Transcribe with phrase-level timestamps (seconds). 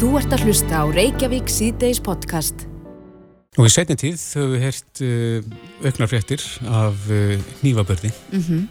[0.00, 2.62] Þú ert að hlusta á Reykjavík síðdeis podcast.
[3.60, 5.50] Og í setni tíð höfum við hert uh,
[5.84, 8.62] auknar fréttir af uh, nývabörði Mm -hmm.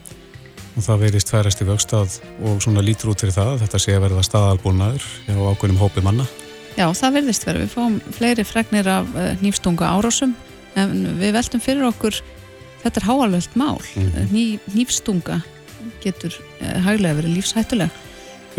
[0.73, 3.93] og það verist færast í vöxtað og svona lítur út fyrir það að þetta sé
[3.93, 6.25] að verða staðalbúnaður hjá ákveðnum hópi manna.
[6.77, 7.61] Já, það verðist verið.
[7.61, 10.33] Við fáum fleiri fregnir af uh, nýfstunga árásum
[10.75, 12.23] en við veltum fyrir okkur
[12.81, 13.81] þetta er háalvöld mál.
[13.95, 14.33] Mhm.
[14.33, 15.41] Ný, nýfstunga
[16.01, 17.89] getur uh, hæglega verið lífshættuleg.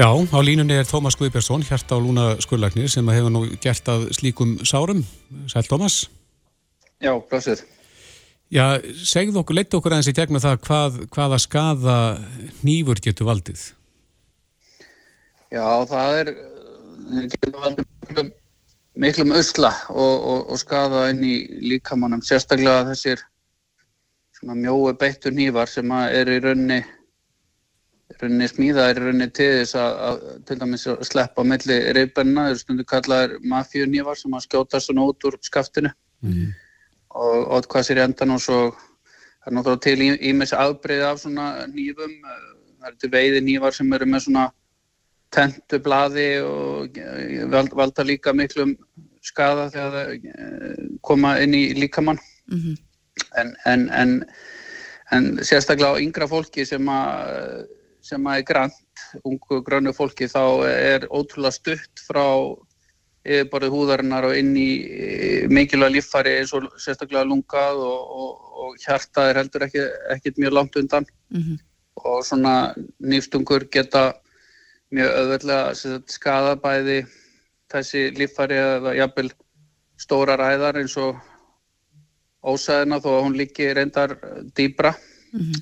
[0.00, 4.06] Já, á línunni er Tómas Guðbjörnsson, hjarta á lúna skurlagnir sem hefur nú gert að
[4.16, 5.02] slíkum sárum.
[5.45, 6.08] Sæl Tómas.
[7.04, 7.66] Já, blössuð.
[8.48, 11.96] Já, segð okkur, leitt okkur aðeins í tegnum það hvað, hvaða skaða
[12.64, 13.64] nýfur getur valdið.
[15.52, 16.30] Já, það er
[17.34, 18.30] getur valdið miklum,
[19.05, 21.34] miklum usla og, og, og skaða inn í
[21.74, 22.24] líkamannum.
[22.24, 23.20] Sérstaklega þessir
[24.48, 26.80] mjóu beittur nýfar sem eru í raunni
[28.20, 32.59] raunni smíðaðir í raunni til þess að, að til dæmis að sleppa milli reybenna, þeir
[32.62, 36.50] stundu kallaðir mafjunýfar sem að skjóta svona út úr skaftinu Mm.
[37.16, 41.47] og ótkvað sér í endan og svo það er náttúrulega til ímis afbreyði af svona
[41.72, 42.12] nýfum.
[42.81, 44.42] Það eru til veiði nýfar sem eru með svona
[45.33, 48.77] tentu blaði og eh, val- valda líka miklum
[49.25, 52.20] skada þegar það eh, koma inn í líkamann.
[52.53, 52.77] Mm
[53.36, 54.12] en, en, en,
[55.12, 57.66] en sérstaklega á yngra fólki sem að
[58.11, 62.27] sem er grænt, ungu grönu fólki þá er ótrúlega stutt frá
[63.20, 64.69] yfirborðið húðarinnar og inn í
[65.53, 70.56] mikilvæg líffæri eins og sérstaklega lungað og, og, og hjarta er heldur ekki, ekkit mjög
[70.56, 71.58] langt undan -hmm.
[72.05, 74.14] og svona nýfstungur geta
[74.91, 77.05] mjög öðvöldlega skada bæði
[77.70, 79.31] þessi líffæri eða jafnvel
[80.00, 81.20] stóra ræðar eins og
[82.42, 84.16] ósæðina þó að hún líki reyndar
[84.56, 84.94] dýbra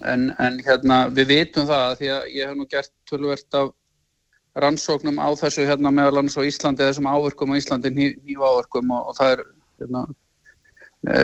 [0.05, 3.75] en, en hérna við vitum það því að ég hef nú gert tölvert af
[4.58, 9.10] rannsóknum á þessu hérna meðal annars á Íslandi þessum áverkum á Íslandi, nýju áverkum og,
[9.10, 9.42] og það er
[9.83, 10.05] hérna,
[11.06, 11.19] e,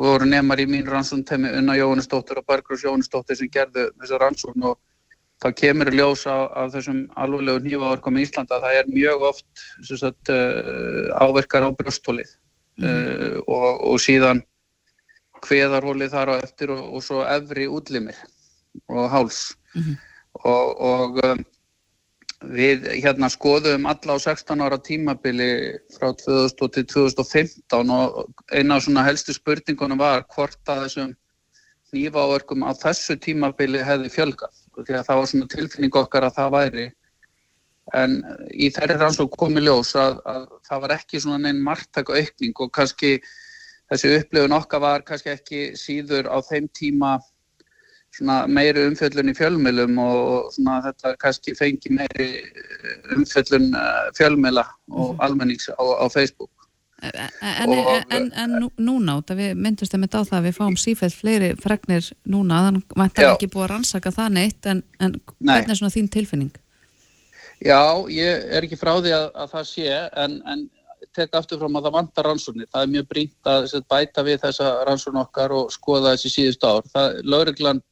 [0.00, 4.80] voru nefnar í mín rannsókntemi Unna Jóhannesdóttir og Bergrús Jóhannesdóttir sem gerðu þessa rannsókn og
[5.44, 8.90] þá kemur í ljós á, á þessum alveglegu nýju áverkum í Íslandi að það er
[8.94, 12.32] mjög oft sagt, uh, áverkar á brjóstólið
[12.82, 14.42] uh, og, og síðan
[15.44, 18.18] hveðarhólið þar á eftir og, og svo efri útlimir
[18.88, 19.54] og háls.
[19.74, 19.98] Mhm.
[20.44, 21.44] og, og um,
[22.52, 28.84] við hérna skoðum alla á 16 ára tímabili frá 2000 til 2015 og eina af
[28.84, 31.14] svona helstu spurningunum var hvort að þessum
[31.94, 34.60] nýfaverkum á þessu tímabili hefði fjölgað.
[34.74, 36.86] Því að það var svona tilfinning okkar að það væri.
[37.94, 38.16] En
[38.50, 42.62] í þeirri rannsók kom í ljós að, að það var ekki svona neinn margtæk aukning
[42.64, 43.18] og kannski
[43.92, 47.16] þessi upplifun okkar var kannski ekki síður á þeim tíma
[48.46, 52.28] meiri umfjöllun í fjölmiðlum og svona þetta kannski fengi meiri
[53.16, 54.62] umfjöllun eh, fjölmiðla
[54.94, 56.50] og almennings á, á Facebook.
[57.04, 61.16] En, en, en, en nú- núna, við myndumst einmitt á það að við fáum sífælt
[61.18, 65.16] fleiri fregnir núna, þannig að það er ekki búið að rannsaka það neitt, en, en
[65.42, 66.54] hvernig er svona þín tilfinning?
[67.64, 67.82] Já,
[68.14, 69.90] ég er ekki frá því að, að það sé
[70.24, 70.64] en, en
[71.14, 72.68] tek aftur fram að það vantar rannsóknir.
[72.72, 76.88] Það er mjög brínt að bæta við þessa rannsókn okkar og skoða þessi síðustu ár.
[77.24, 77.82] Lauruglan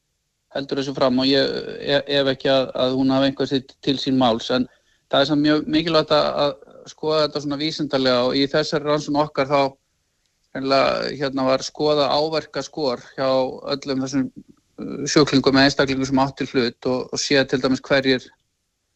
[0.56, 3.96] heldur þessu fram og ég e- ef ekki að, að hún hafi einhver sitt til
[4.00, 4.66] sín máls en
[5.12, 6.58] það er samt mjög mikilvægt að,
[6.90, 9.60] skoða þetta svona vísindarlega og í þessari rannsókn okkar þá
[10.52, 13.28] hérna var skoða áverka skor hjá
[13.72, 18.26] öllum þessum uh, sjúklingum með einstaklingum sem áttir hlut og, og sé til dæmis hverjir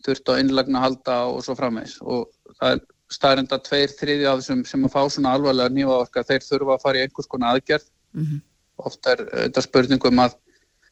[0.04, 2.26] þurft á innlagna halda og svo framvegs og
[2.58, 2.82] það er
[3.12, 6.82] staðrind að tveir þriði af þessum sem að fá svona alvarlega nývaverka þeir þurfa að
[6.82, 7.88] fara í einhvers konar aðgerð.
[8.16, 8.42] Mhm.
[8.76, 10.34] ofta er þetta spurningum að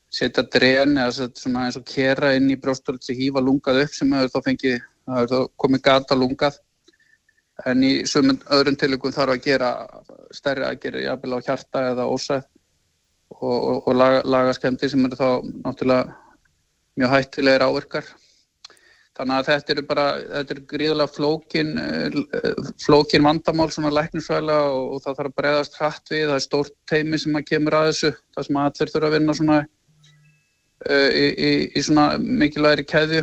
[0.09, 3.93] setja dren eða setja svona eins og kera inn í brjóstöld sem hýfa lungað upp
[3.93, 6.59] sem hefur þá fengið, það hefur þá komið gata lungað.
[7.67, 9.71] En í sumum öðrum tilökum þarf að gera
[10.33, 12.43] stærri aðgerði jafnvel á hjarta eða ósæð
[13.37, 16.17] og, og, og laga, laga skemmti sem eru þá náttúrulega
[16.97, 18.11] mjög hættilegir áverkar
[19.15, 22.17] þannig að þetta eru bara þetta eru gríðarlega flókin eh,
[22.83, 26.25] flókin vandamál svona læknisvæla og, og það þarf að bregðast hratt við.
[26.29, 29.37] Það er stórt teimi sem að kemur að þessu það sem allir þurfa að vinna
[29.39, 33.23] svona uh, í, í, í svona mikilvægri keðju.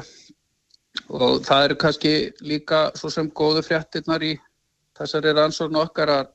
[1.12, 2.14] Og það eru kannski
[2.44, 4.34] líka svo sem góðu fréttirnar í
[5.00, 6.32] þessari rannsóknu okkar að,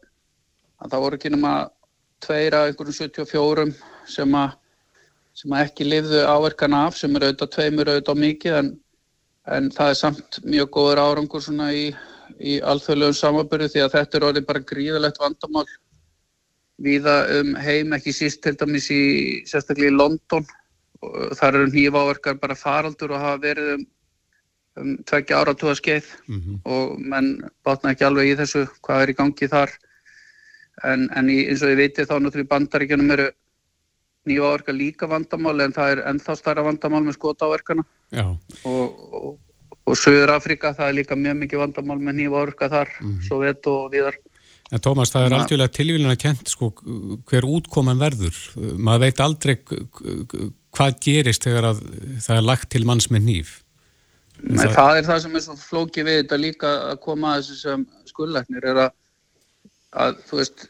[0.80, 1.56] að það voru ekki nema
[2.24, 3.66] tveir af einhverjum 74
[4.08, 4.54] sem að
[5.36, 8.70] sem að ekki lifðu áverkan af sem eru auðvitað tveimur auðvitað mikið en,
[9.54, 11.88] en það er samt mjög góður árangur svona í,
[12.40, 15.66] í alþjóðlegum samanbyrju því að þetta er orðið bara gríðalegt vandamál
[16.82, 19.02] víða um heim, ekki síst til dæmis í
[19.48, 20.44] sérstaklega í London.
[21.38, 23.86] Þar eru hnífáverkar bara faraldur og hafa verið um
[24.80, 26.60] um tveggja ára tóða skeið Mm -hmm.
[26.64, 29.70] og menn bátna ekki alveg í þessu hvað er í gangi þar.
[30.84, 33.30] En, en í, eins og ég viti þá náttúrulega bandaríkjunum eru
[34.26, 37.84] nýja áverka líka vandamál en það er ennþá stærra vandamál með skotáverkana
[38.22, 39.34] og, og,
[39.86, 43.20] og Suður Afrika það er líka mjög mikið vandamál með nýja áverka þar, Mhm.
[43.28, 44.16] svo veit og viðar
[44.72, 45.36] en Tómas, það er Já.
[45.38, 46.72] algjörlega tilvílun að kent sko
[47.30, 48.34] hver útkoman verður.
[48.74, 49.54] Maður veit aldrei
[50.74, 51.82] hvað gerist þegar að
[52.24, 53.52] það er lagt til manns með nýf.
[54.42, 57.56] Nei, það er það sem er svo flókið við þetta líka að koma að þessu
[57.62, 58.90] sem skullæknir er að,
[60.02, 60.66] að þú veist,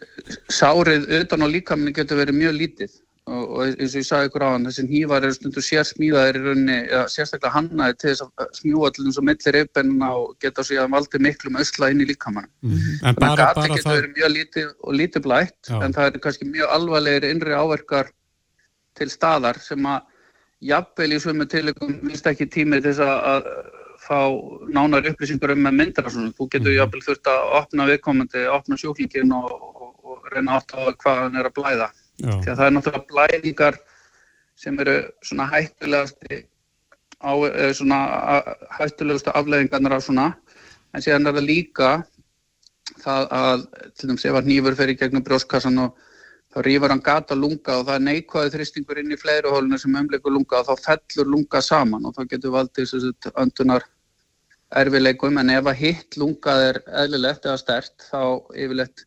[0.54, 2.92] sárið utan á líkaminni getur verið mjög lítið
[3.26, 6.38] og, og eins og ég sagði ykkur á hann, þessi hnífar eru stundur sér smíðaðir
[6.38, 10.34] í rauninni, ja, sérstaklega hannaði til þess að smjúa allir eins og millir reyfbennina og
[10.44, 12.46] geta síðan valdið miklum ösla inn í líkamann.
[12.62, 15.78] En Þannig að bara, bara getur það, verið mjög lítið og lítið blætt Já.
[15.82, 18.12] en það eru kannski mjög alvarlegir innri áverkar
[18.96, 20.12] til staðar sem að
[20.70, 23.50] jafnvel í svömmu tilökum minnst ekki tími til þess að, að
[24.06, 24.20] fá
[24.70, 26.30] nánar upplýsingar um með myndra svona.
[26.38, 26.78] Þú getur Mhm.
[26.78, 31.36] jafnvel þurft að opna viðkomandi, opna sjúklingin og, og, og reyna átt á hvað hann
[31.40, 31.88] er að blæða.
[32.20, 33.78] Því að það er náttúrulega blæðingar
[34.56, 36.42] sem eru svona hættulegasti
[37.20, 38.00] á, eða svona
[38.78, 40.26] hættulegustu afleðingarnar af svona.
[40.94, 41.90] En síðan er það líka
[43.02, 43.64] það að
[43.98, 45.96] til dæmis ef að nýfur fer í gegnum brjóskassan og
[46.54, 49.98] þá rýfur hann gata lunga og það er neikvæði þristingur inn í fleiri hóluna sem
[50.00, 53.84] umleikur lunga og þá fellur lunga saman og þá getur valdið þessu öndunar
[54.80, 58.22] erfileikum en ef að hitt lungað er eðlilegt eða stert þá
[58.54, 59.04] yfirleitt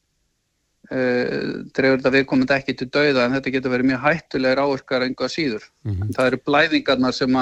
[0.90, 5.32] uh, dreifur þetta viðkomandi ekki til dauða en þetta getur verið mjög hættulegir áverkar enga
[5.32, 5.66] síður.
[5.88, 6.14] mhm.
[6.18, 7.42] Það eru blæðingarnar sem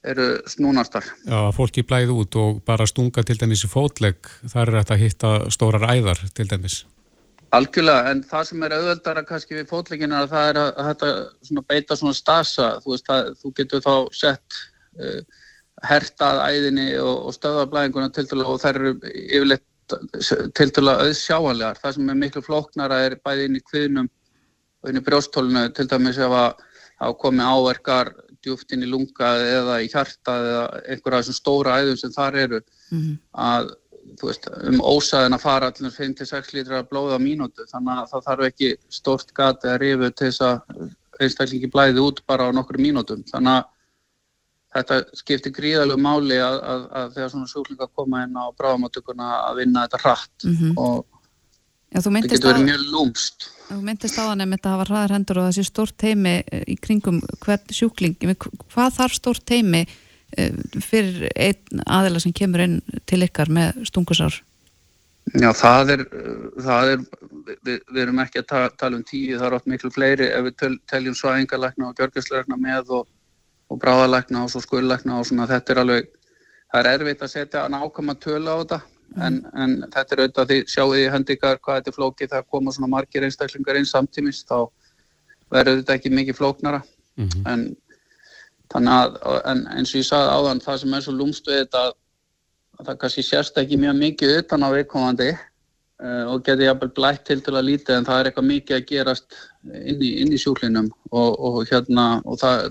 [0.00, 1.04] eru snúnastar.
[1.26, 5.02] já, fólki blæði út og bara stunga til dæmis í fótlegg, þar er þetta að
[5.04, 6.84] hitta stórar æðar til dæmis.
[7.50, 10.88] Algjörlega, en það sem er auðveldara kannski við fótleggin er að það er að, að
[10.90, 11.08] þetta
[11.48, 14.60] svona beita svona stasa, þú veist það, þú getur þá sett
[15.00, 15.40] uh,
[15.90, 19.66] hertað æðinni og, og stöðablæðinguna tiltölulega og þær eru yfirleitt
[20.56, 21.78] tiltölulega auðsjáanlegar.
[21.82, 24.08] Það sem er miklu flóknara er bæði inn í kviðnum
[24.82, 26.64] og inn í brjóstólinu til dæmis ef að
[27.00, 28.12] hafa komið áverkar
[28.44, 32.60] djúft inn í lunga eða í hjarta eða einhverja þessum stóra æðum sem þar eru
[32.90, 33.18] Mhm.
[33.34, 33.74] að
[34.18, 38.24] þú veist, um ósaðin að fara allir 5-6 lítra blóð á mínútu þannig að það
[38.26, 40.90] þarf ekki stórt gat eða rifu til þess að
[41.20, 43.64] einstaklingi blæði út bara á nokkru mínútum þannig að
[44.74, 49.62] þetta skiptir gríðalegu máli að, að, að þegar svona sjúklingar koma inn á bráðamáttökuna að
[49.62, 50.76] vinna þetta hratt Mhm.
[50.78, 51.06] og
[51.90, 55.40] Já, þú þetta getur verið mjög lúmst þú myndist á hann að hafa hraðar hendur
[55.40, 56.36] og þessi stórt teimi
[56.66, 58.16] í kringum hvern sjúkling.
[58.70, 59.86] Hvað þarf stórt teimi
[60.36, 64.40] eh, fyrir einn aðila sem kemur inn til ykkar með stungusár?
[65.38, 66.02] Já, það er,
[66.58, 67.02] það er
[67.62, 70.46] við, við erum ekki að ta tala um tíu, það er oft miklu fleiri ef
[70.48, 73.04] við tel, teljum svæðingalækna og gjörgjörnslækna með og,
[73.70, 76.08] og bráðalækna og svo skullækna og svona þetta er alveg,
[76.72, 78.80] það er erfitt að setja nákvæma tölu á þetta
[79.26, 82.48] en, en þetta er auðvitað því sjáu því hendi ykkar hvað þetta er flókið það
[82.54, 84.58] koma svona margir einstaklingar inn samtímis þá
[85.50, 86.82] verður þetta ekki mikið flóknara
[87.20, 87.42] Mhm.
[87.46, 87.76] en
[88.72, 91.80] þannig að en, eins og ég sagði áðan það sem er svo lúmst við þetta
[91.88, 91.92] að
[92.80, 97.24] að það kannski sérst ekki mjög mikið utan á viðkomandi uh, og geti jafnvel blætt
[97.28, 99.36] til til að lítið en það er eitthvað mikið að gerast
[99.68, 102.70] inn í, inn í sjúklinum og, og hérna og það,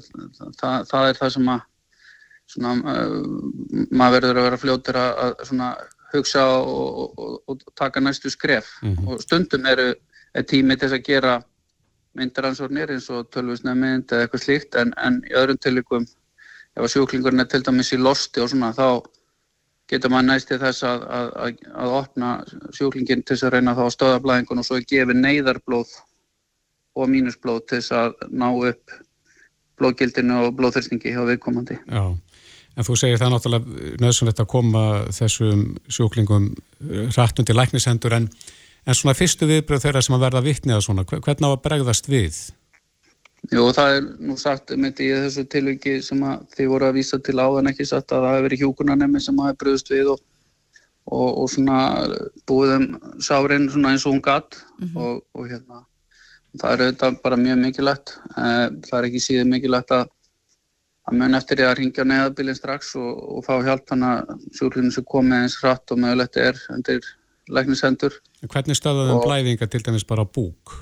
[0.58, 1.62] það, það er það sem að
[2.50, 5.70] svona, uh, maður verður að vera fljótur að, að svona
[6.14, 9.08] hugsa og, og, og taka næstu skref Mhm.
[9.08, 9.94] og stundum eru
[10.34, 11.36] er tími til að gera
[12.18, 16.08] myndaransórnir eins og tölvusnefmynd eða eitthvað slíkt en, en í öðrum tilvikum
[16.76, 19.06] ef að sjúklingurinn er til dæmis í losti og svona þá
[19.90, 22.32] getur maður næst til þess að, að, að, opna
[22.78, 25.94] sjúklingin til þess að reyna þá að stöða blæðingun og svo gefi neyðarblóð
[26.98, 28.96] og mínusblóð til þess að ná upp
[29.80, 31.78] blóðgildinu og blóðþyrstingi hjá viðkomandi.
[31.88, 32.04] Já,
[32.76, 34.84] en þú segir það náttúrulega nöðsynlegt að koma
[35.16, 36.50] þessum sjúklingum
[37.16, 38.30] hratt undir læknisendur en,
[38.86, 41.62] en svona fyrstu viðbröð þeirra sem að verða vitni að svona, hver- hvernig á að
[41.68, 42.40] bregðast við?
[43.54, 47.20] Jú, það er nú sagt þetta í þessu tilviki sem að þið voru að vísa
[47.24, 50.20] til áðan ekki sagt að það hefur verið hjúkunarnemi sem hafi bröðust við og,
[51.08, 51.78] og, og svona
[52.52, 52.90] búið um
[53.24, 54.60] sárin svona eins og hún gatt
[54.92, 55.86] og, og hérna
[56.58, 60.08] það er auðvitað bara mjög mikilvægt Eh, það er ekki síðan mikilvægt að
[61.10, 64.92] að mun eftir því að ringja neðabilin strax og, og fá hjálp þannig að sjúklinu
[64.94, 67.08] sem komið eins hratt og mögulegt er undir
[67.50, 70.76] læknisendur Hvernig stöðaðum blæðinga til dæmis bara búk?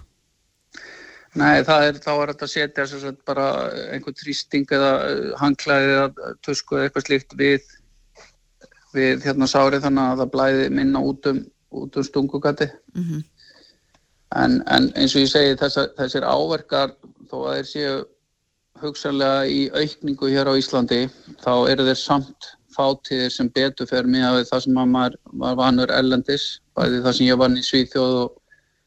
[1.38, 3.48] Nei, það er, þá er þetta að setja sem sagt, bara
[3.94, 7.72] einhvern þrýsting eða eh, hangklæði eða tusku eða eitthvað slíkt við,
[8.96, 11.42] við hérna sárið þannig að það blæði minna út um,
[11.78, 12.70] út um stungugati.
[12.98, 13.26] Mhm.
[14.36, 16.94] En, en eins og ég segi þessa, þessir áverkar
[17.30, 17.98] þó að þeir séu
[18.82, 21.06] hugsanlega í aukningu hér á Íslandi
[21.42, 25.56] þá eru þeir samt fátíðir sem betur fer mig að það sem að maður var
[25.58, 26.46] vanur ellendis,
[26.78, 28.36] bæði það sem ég vann í Svíþjóð og,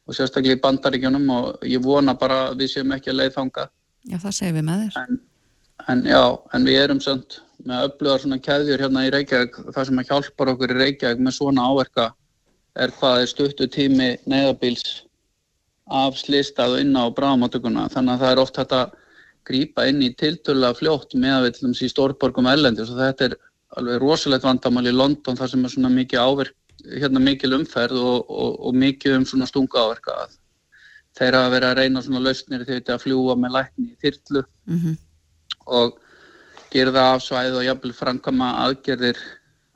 [0.07, 3.67] og sérstaklega í bandaríkjunum og ég vona bara að við séum ekki að leið þanga.
[4.07, 5.01] Já, það segir við með þér.
[5.03, 5.21] En,
[5.95, 6.23] en já,
[6.55, 10.55] en við erum sönd með upplöða svona keðjur hérna í Reykjavík, það sem að hjálpar
[10.55, 12.11] okkur í Reykjavík með svona áverka
[12.79, 15.01] er hvað er stuttu tími neyðabíls
[15.91, 18.97] af slistað og inn á bráðmátökuna þannig að það er oft hægt að
[19.49, 23.37] grýpa inn í tiltöla fljótt meðavillum í stórborgum ellendis og þetta er
[23.79, 26.57] alveg rosalegt vandamál í London þar sem er svona mikið áverk,
[26.91, 30.17] hérna mikil umferð og, og, og mikið um svona stunga áverka.
[30.25, 30.37] Að
[31.19, 34.43] þeir hafa verið að reyna svona lausnir þegar þetta að fljúa með lækni í þyrlu
[34.43, 34.97] mm -hmm.
[35.79, 35.99] og
[36.71, 39.23] gera það af svæð og jafnvel framkama aðgerðir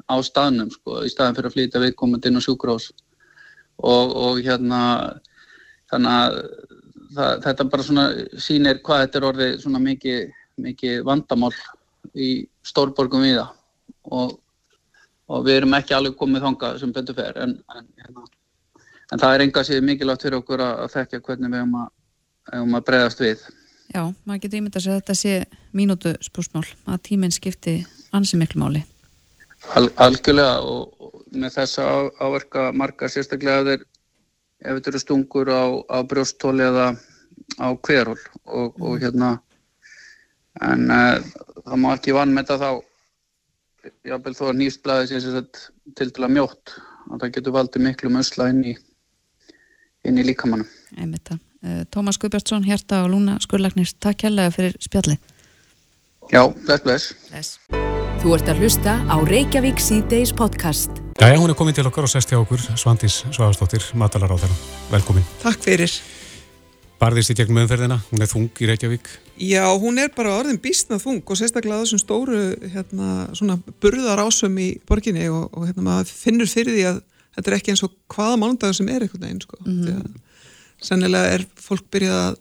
[0.09, 2.91] á staðnum sko, í staðin fyrir að flytja viðkomandi inn á sjúkrós
[3.83, 4.81] og, og hérna
[5.95, 6.39] þannig að
[7.15, 8.07] það, þetta bara svona
[8.47, 10.23] sýnir hvað þetta er orðið svona mikið,
[10.65, 11.53] mikið vandamál
[12.15, 12.31] í
[12.67, 13.53] stórborgum við það
[14.15, 14.39] og,
[15.31, 18.25] og við erum ekki alveg komið þonga sem betur fer en, en, hérna,
[19.13, 21.93] en það er enga síðan mikilvægt fyrir okkur að, að þekkja hvernig við hefum að,
[22.55, 23.45] að bregðast við.
[23.95, 25.35] Já, maður getur ímyndað að þetta sé
[25.77, 27.79] mínútu spúrsmál að tíminn skipti
[28.17, 28.85] ansi miklu máli.
[29.79, 33.85] Al, algjörlega og, og með þessa á, áverka marga sérstaklega ef, þeir,
[34.63, 36.87] ef þetta eru stungur á, á brjóstóli eða
[37.59, 39.01] á hverhól og, og mm.
[39.03, 39.31] hérna
[40.63, 41.21] en uh,
[41.65, 45.49] það má ekki vann með þetta þá jábel þó að nýstblæði sé sér
[45.99, 46.77] til til að mjótt
[47.11, 48.77] og það getur valdið miklu musla inn í
[50.05, 51.41] inn í líkamannum Einmitt það.
[51.65, 55.19] Uh, Tómas Guðbjartsson, Hjarta og Lúna Skurlagnir, takk kærlega fyrir spjalli
[56.33, 57.85] Já, bless, bless Bless
[58.25, 61.04] Þú ert að hlusta á Reykjavík C-Days podcast.
[61.15, 64.57] Jæja, hún er komin til okkar og sest hjá okkur, Svandís Svagastóttir, matalar á þeirra.
[64.91, 65.23] Velkomin.
[65.45, 65.93] Takk fyrir.
[66.99, 69.11] Barðist í gegnum umferðina, hún er þung í Reykjavík.
[69.39, 72.41] Já, hún er bara orðin bísna þung og sérstaklega þessum stóru
[72.75, 77.01] hérna, svona burðar ásum í borginni og, og hérna maður finnur fyrir því að
[77.37, 79.63] þetta er ekki eins og hvaða mánundagur sem er einhvern veginn, sko.
[79.63, 80.23] Mm -hmm.
[80.83, 82.39] Sennilega er fólk byrjað að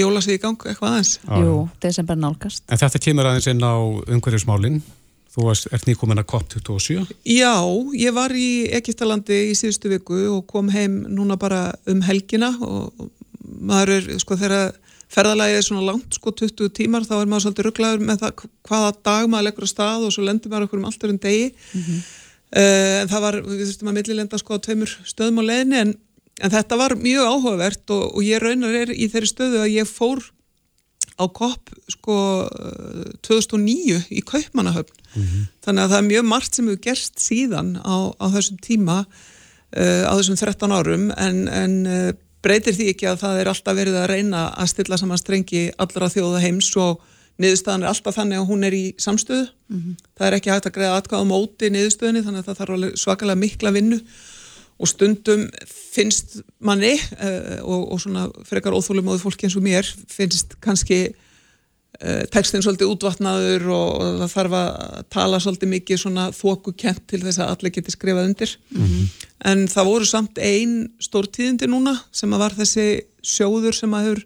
[0.00, 1.18] jóla sig í gang eitthvað aðeins.
[1.28, 2.64] Jú, desember nálgast.
[2.68, 3.76] En þetta kemur aðeins inn á
[4.08, 4.82] umhverjusmálinn
[5.38, 7.12] Þú ert nýkomin að COP27?
[7.30, 7.54] Já,
[7.94, 12.90] ég var í Egiptalandi í síðustu viku og kom heim núna bara um helgina og
[13.46, 14.72] maður er, sko, þegar
[15.14, 18.90] ferðalagið er svona langt, sko, 20 tímar þá er maður svolítið rugglaður með það hvaða
[19.08, 21.84] dag maður leggur á stað og svo lendur maður okkur um alltaf um degi mm
[21.86, 22.02] -hmm.
[22.58, 25.94] uh, en það var, við þurftum að millilenda sko á tveimur stöðum á leðinni en,
[26.42, 29.86] en þetta var mjög áhugavert og, og ég raunar er í þeirri stöðu að ég
[29.86, 30.18] fór
[31.18, 32.16] á kopp sko
[33.26, 35.42] 2009 í Kaupmannahöfn mm -hmm.
[35.64, 40.04] þannig að það er mjög margt sem hefur gerst síðan á, á þessum tíma uh,
[40.06, 42.10] á þessum 13 árum en, en uh,
[42.42, 46.08] breytir því ekki að það er alltaf verið að reyna að stilla saman strengi allra
[46.08, 47.02] þjóða heims og
[47.38, 49.94] niðurstaðan er alltaf þannig að hún er í samstöðu mm -hmm.
[50.18, 53.70] það er ekki hægt að greiða atkvæða móti niðurstöðinni þannig að það þarf svakalega mikla
[53.74, 54.00] vinnu
[54.78, 60.54] og stundum finnst manni uh, og, og svona frekar óþólumóðu fólki eins og mér finnst
[60.62, 64.70] kannski uh, textin svolítið útvatnaður og, og það þarf að
[65.16, 68.56] tala svolítið mikið svona þóku kent til þess að allir geti skrifað undir.
[68.70, 69.28] Mm -hmm.
[69.50, 72.88] en það voru samt einn stór tíðindi núna sem að var þessi
[73.22, 74.24] sjóður sem að hefur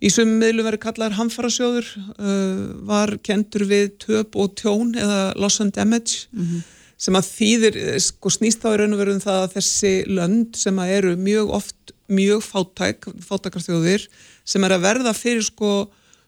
[0.00, 1.86] í sumum miðlu verið kallaður hamfarasjóður
[2.16, 6.32] uh, var kentur við töp og tjón eða loss and damage.
[6.32, 9.54] Mm -hmm sem að þýðir, sko snýst þá í raun og veru um það að
[9.56, 14.06] þessi lönd sem að eru mjög oft mjög fátæk, fátakarþjóðir
[14.48, 15.72] sem er að verða fyrir sko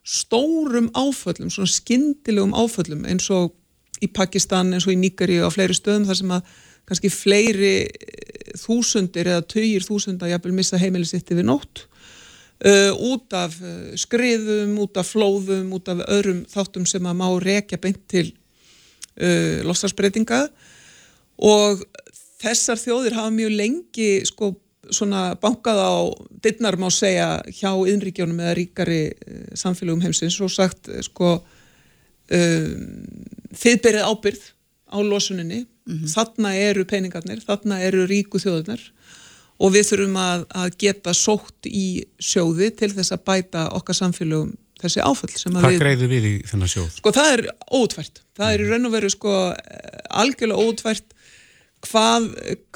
[0.02, 3.52] stórum áföllum, svona skindilegum áföllum eins og
[4.02, 6.52] í Pakistan, eins og í Níkari og á fleiri stöðum þar sem að
[6.88, 11.84] kannski fleiri eh, þúsundir eða töyir þúsund að jæfnvel missa heimilisitti við nótt
[12.66, 13.54] uh, út af
[14.00, 18.30] skriðum, út af flóðum, út af öðrum þáttum sem að má rekja beint til
[19.20, 20.46] uh, lossarsbreytinga
[21.42, 21.82] og
[22.42, 24.54] þessar þjóðir hafa mjög lengi sko
[24.92, 25.94] svona bankað á
[26.42, 30.40] dittnar má segja hjá innríkjónum eða ríkari uh, samfélagum heimsins.
[30.42, 33.04] Og sagt uh, sko um,
[33.54, 34.48] þið berið ábyrð
[34.92, 35.66] á losuninni.
[35.82, 36.10] Mm -hmm.
[36.14, 38.78] þarna eru peningarnir, þarna eru ríku þjóðunar
[39.58, 44.52] og við þurfum að, að geta sótt í sjóði til þess að bæta okkar samfélagum
[44.82, 45.78] þessi áföll sem að Hvað við...
[45.78, 46.90] Hvað greiði við í þennan sjóð?
[46.98, 47.44] Sko það er
[47.80, 48.22] ótvært.
[48.38, 49.34] Það er í raun og veru sko
[50.22, 51.16] algjörlega ótvært
[51.82, 52.26] hvað,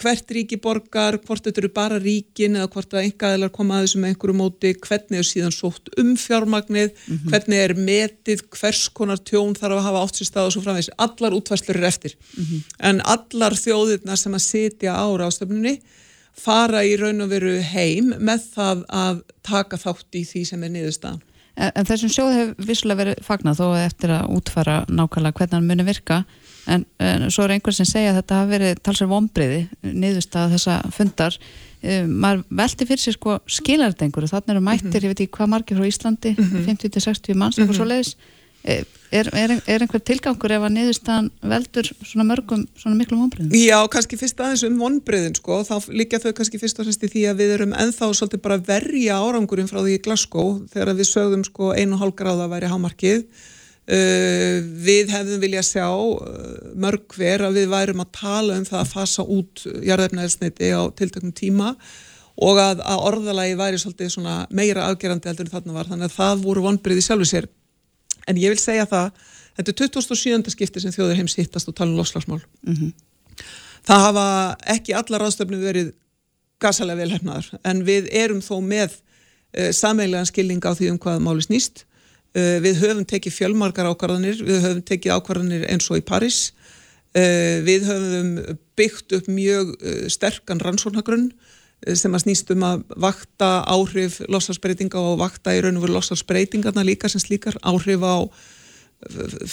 [0.00, 4.00] hvert ríki borgar, hvort þetta eru bara ríkin eða hvort að engaðilar koma að þessu
[4.02, 7.28] með einhverju móti, hvernig er síðan sótt um fjármagnið, mm -hmm.
[7.30, 10.90] hvernig er metið, hvers konar tjón þarf að hafa átt sér stað og svo framvegs.
[10.98, 12.16] Allar útværslu eru eftir.
[12.36, 12.64] Mm -hmm.
[12.90, 15.80] En allar þjóðirna sem að sitja ára á stöfnunni
[16.36, 20.70] fara í raun og veru heim með það að taka þátt í því sem er
[20.70, 21.22] niðurstaðan.
[21.56, 25.70] En, en þessum sjóð hefur vissulega verið fagnat þó eftir að útfara nákvæmlega hvernig hann
[25.70, 26.24] muni virka.
[26.66, 30.56] en, en svo er einhver sem segja að þetta hafi verið talsar vonbriði niðurst að
[30.56, 35.04] þessa fundar um, maður velti fyrir sér sko skilardengur þannig eru mættir, mm -hmm.
[35.04, 36.66] ég veit ekki hvað margir frá Íslandi mm -hmm.
[36.66, 37.76] 50-60 manns, eitthvað mm -hmm.
[37.76, 38.16] svo leiðis
[39.16, 43.56] er, er, er einhver tilgangur ef að niðurstaðan veldur svona mörgum svona miklu vonbriðum?
[43.58, 47.10] Já, kannski fyrst aðeins um vonbriðin sko, þá líka þau kannski fyrst og fremst í
[47.12, 51.10] því að við erum enþá svolítið bara verja árangurinn frá því í Glasgow þegar við
[51.10, 53.26] sögðum sko einu hálf gráða væri hámarkið.
[53.86, 56.16] Uh, við hefðum vilja sjá uh,
[56.74, 61.30] mörg hver að við værum að tala um það að fasa út jarðefnaðelsniti á tiltöknum
[61.36, 61.68] tíma
[62.42, 64.16] og að, að orðalagi væri svolítið
[64.50, 65.92] meira afgerandi heldur en þarna var.
[65.92, 67.46] Þannig að það voru vonbreiði sjálfur sér
[68.26, 69.10] en ég vil segja það
[69.56, 70.50] þetta er 2007.
[70.54, 72.92] skipti sem þjóður heims hittast og tala um loslagsmál mm -hmm.
[73.88, 74.26] það hafa
[74.76, 75.92] ekki alla ráðstöfnum verið
[76.60, 81.42] gasalega velhæfnaðar en við erum þó með uh, sameilega skilning á því um hvað máli
[81.42, 81.86] snýst
[82.36, 86.50] Uh, við höfum tekið fjölmarkar ákvarðanir, við höfum tekið ákvarðanir eins og í Paris,
[87.16, 88.34] uh, við höfum
[88.76, 89.70] byggt upp mjög
[90.12, 91.30] sterkan rannsóknagrunn
[91.84, 96.84] sem að snýst um að vakta áhrif lossalsbreytinga og vakta í raun og veru lossalsbreytingarna
[96.86, 98.16] líka sem slíkar, áhrif á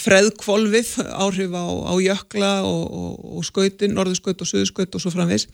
[0.00, 5.46] freðkvolvið, áhrif á, á jökla og, og, og skautin, norðurskaut og suðurskaut og svo framvis.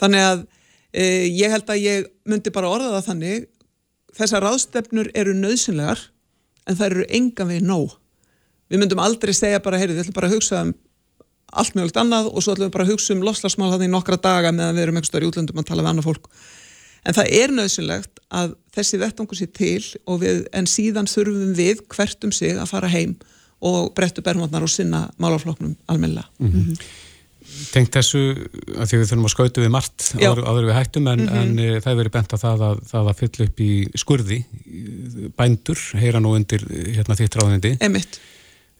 [0.00, 0.44] Þannig að
[0.90, 3.46] e, ég held að ég myndi bara orða það þannig,
[4.18, 6.02] þessar ráðstefnur eru nöðsynlegar
[6.66, 7.94] en það eru enga veginn nóg.
[8.72, 10.74] Við myndum aldrei segja bara, heyrðu, við ætlum bara að hugsa um
[11.52, 14.52] allt mjög annað og svo ætlum við bara að hugsa um lofslagsmál þannig nokkra daga
[14.54, 16.28] meðan við erum eitthvað stöður í útlöndum að tala við annað fólk.
[17.02, 19.84] En það er nöðsynlegt að þessi vettangur sé til
[20.22, 23.16] við, en síðan þurfum við hvert um sig að fara heim
[23.62, 26.28] og brettu bergmáttnar og sinna málafloknum almenna.
[26.38, 26.84] Mm -hmm
[27.72, 28.20] tengt þessu
[28.78, 31.40] að því við þurfum að skautu við margt áður, áður við hættum en, mm -hmm.
[31.42, 33.70] en e, það er verið bent að það að, það að fylla upp í
[34.02, 34.38] skurði
[35.38, 36.64] bændur, heyra nú undir
[36.96, 38.20] hérna þitt ráðindi Emitt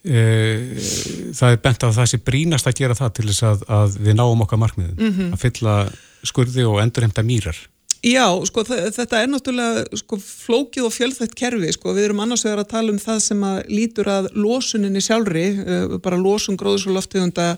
[0.03, 4.17] það er bent að það sé brínast að gera það til þess að, að við
[4.19, 5.37] náum okkar markmiðum, mm -hmm.
[5.37, 5.77] að fylla
[6.27, 7.59] skurði og endurhemta mýrar.
[8.03, 12.65] Já, sko þetta er náttúrulega sko, flókið og fjölþætt kerfi sko, við erum annars vegar
[12.65, 16.97] að tala um það sem að lítur að losuninni sjálfri, uh, bara losun gróðs og
[16.97, 17.53] loftegunda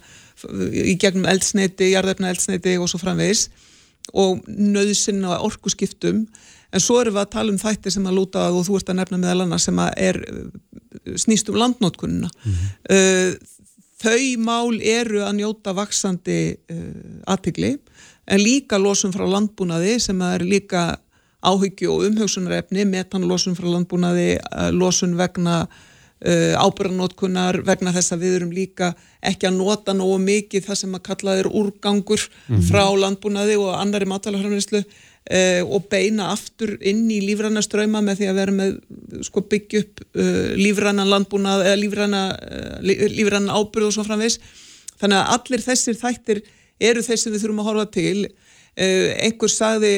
[0.69, 3.49] í gegnum eldsneiti, jarðefna eldsneiti og svo framvegs
[4.13, 6.27] og nöðsinn á orkuskiptum
[6.75, 8.99] en svo erum við að tala um þættir sem að lúta og þú ert að
[9.01, 10.21] nefna meðal annars sem að er
[11.21, 13.37] snýst um landnótkunna mm -hmm.
[14.05, 17.79] þau mál eru að njóta vaksandi uh, aðtigli
[18.27, 20.83] en líka losum frá landbúnaði sem að er líka
[21.45, 24.39] áhyggju og umhugsunarefni metanlosum frá landbúnaði
[24.73, 25.67] losun vegna
[26.25, 28.87] Uh, ábyrðanótkunar vegna þess að við erum líka
[29.21, 32.63] ekki að nota nógu mikið það sem að kalla þeir úrgangur mm -hmm.
[32.71, 34.81] frá landbúnaði og annari matalafræðinslu
[35.31, 38.75] uh, og beina aftur inn í lífræna ströyma með því að vera með
[39.29, 44.41] sko, byggja upp uh, lífræna landbúnað eða lífræna, uh, lífræna ábyrð og svo framvegs
[45.01, 46.43] þannig að allir þessir þættir
[46.85, 48.29] eru þeir sem við þurfum að horfa til.
[48.75, 49.95] Uh, einhver sagði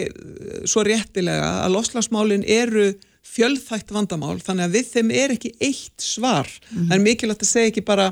[0.68, 2.90] svo réttilega að loslagsmálin eru
[3.26, 6.48] fjölþægt vandamál þannig að við þeim er ekki eitt svar.
[6.70, 6.88] Mm.
[6.88, 8.10] það er mikilvægt að segja ekki bara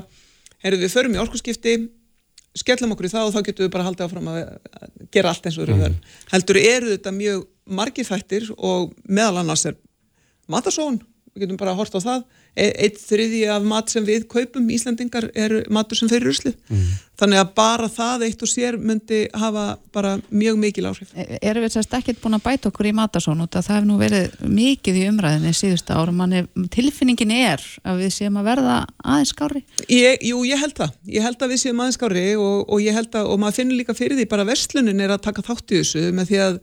[0.65, 1.75] heyrðu við förum í orkusskipti
[2.55, 4.39] skellum okkur í það og þá getum við bara haldið áfram að
[5.13, 5.97] gera allt eins og við erum mm.
[6.31, 7.43] heldur eru þetta mjög
[7.79, 9.77] margir þættir og meðal annars er
[10.51, 11.01] matasón,
[11.33, 15.27] við getum bara að horta á það eitt þriði af mat sem við kaupum Íslandingar
[15.35, 16.85] er matur sem fyrir rusli mm.
[17.19, 19.65] þannig að bara það eitt og sér myndi hafa
[19.95, 21.11] bara mjög mikil áhrif.
[21.11, 23.97] E, Erum við sérst ekkert búin að bæta okkur í matasón og það hefur nú
[23.99, 29.35] verið mikið í umræðinni síðustu ára, manni tilfinningin er að við séum að verða aðeins
[29.35, 30.95] skári Jú, ég held það.
[31.11, 33.81] Ég held að við séum aðeins skári og, og ég held að, og maður finnir
[33.81, 36.59] líka fyrir því bara verslunin er að taka þátt í þessu með því að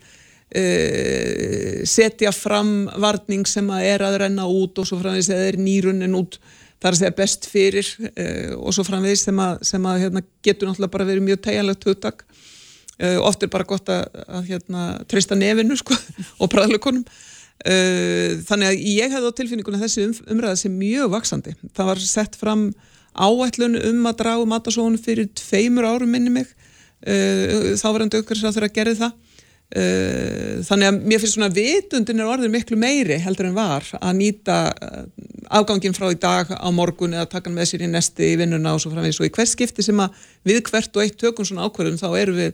[0.52, 5.56] Uh, setja fram varning sem að er að renna út og svo framvegis eða er
[5.56, 6.36] nýrunin út
[6.76, 10.22] það er að segja best fyrir uh, og svo framvegis sem að, sem að hérna,
[10.44, 12.20] getur náttúrulega bara verið mjög tegjanlegt hugtak.
[12.98, 15.96] Uh, oft er bara gott að, að hérna, treysta nefinu sko,
[16.42, 17.06] og bræðlukonum.
[17.62, 22.34] Þannig að ég hefði á tilfinninguna þessi um, umræða sem mjög vaksandi það var sett
[22.34, 22.64] fram
[23.14, 26.50] áætlun um að dragu matasónu fyrir tveimur árum minni mig.
[27.06, 29.20] Þá var hann dökkur sem það þurfa að gera það
[29.72, 34.56] þannig að mér finnst svona vitundin er orðin miklu meiri heldur en var að nýta
[34.68, 35.06] eh,
[35.48, 38.74] afgangin frá í dag á morgun eða taka hann með sér í nesti í vinnuna
[38.76, 41.64] og svo framvegis og í hvers skipti sem að við hvert og eitt tökum svona
[41.68, 42.52] ákverðum þá erum við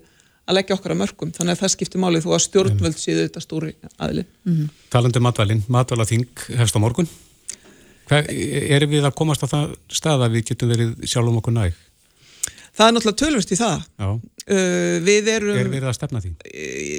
[0.48, 3.42] að leggja okkar að mörgum þannig að það skiptir málið þú að stjórnvöld séu þetta
[3.42, 4.68] stóri aðli mm -hmm.
[4.88, 7.08] Talandi um matvælin, matvælaþing hefst á morgun
[8.08, 8.24] Hver,
[8.72, 11.74] erum við að komast á það stað að við getum verið sjálf um okkur næg?
[12.78, 13.86] Það er náttúrulega tölvist í það.
[13.98, 15.56] Uh, við erum...
[15.58, 16.34] Er við að stefna því?
[16.46, 16.98] Uh,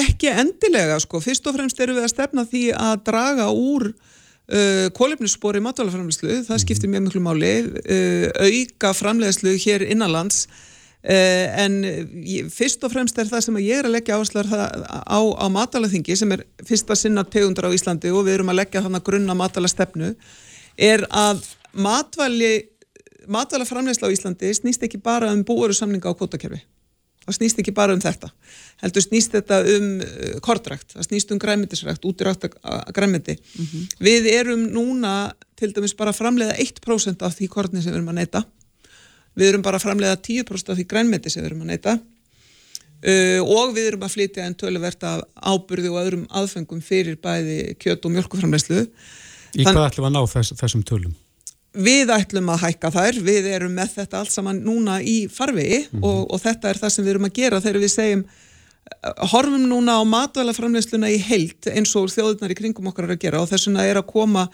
[0.00, 1.20] ekki endilega, sko.
[1.22, 6.64] Fyrst og fremst erum við að stefna því að draga úr uh, kólefnisspori matvælaframleyslu, það
[6.64, 7.52] skiptir mjög miklu máli,
[7.84, 11.78] uh, auka framlegslu hér innanlands uh, en
[12.54, 16.34] fyrst og fremst er það sem ég er að leggja áherslar á, á matvælaþingi sem
[16.34, 20.10] er fyrsta sinna tegundar á Íslandi og við erum að leggja þannig grunna matvælastefnu,
[20.74, 21.46] er að
[21.78, 22.52] matvæli
[23.28, 26.62] matvælaframleysla á Íslandi snýst ekki bara um búuru samninga á kvotakerfi
[27.28, 28.30] það snýst ekki bara um þetta.
[28.82, 33.88] Heldur snýst þetta um uh, kortrækt, það snýst um græmitisrækt útirækt að græmiti mm -hmm.
[34.00, 38.12] við erum núna til dæmis bara að framleiða 1% af því kortni sem við erum
[38.14, 38.44] að neyta.
[39.36, 41.98] Við erum bara að framleiða 10% af því græmiti sem við erum að neyta.
[42.98, 47.76] Uh, og við erum að flytja en töluvert af ábyrði og öðrum aðfengum fyrir bæði
[47.78, 48.86] kjöt og mjölkuframleyslu
[49.54, 51.14] Í hvað ætlum að ná þess, þessum tölum?
[51.76, 55.98] Við ætlum að hækka þær, við erum með þetta allt saman núna í farvegi mm
[55.98, 56.04] -hmm.
[56.04, 58.24] og, og þetta er það sem við erum að gera þegar við segjum
[59.32, 63.42] horfum núna á matvælaframleysluna í heilt eins og þjóðunar í kringum okkar er að gera
[63.42, 64.48] og þess vegna er að koma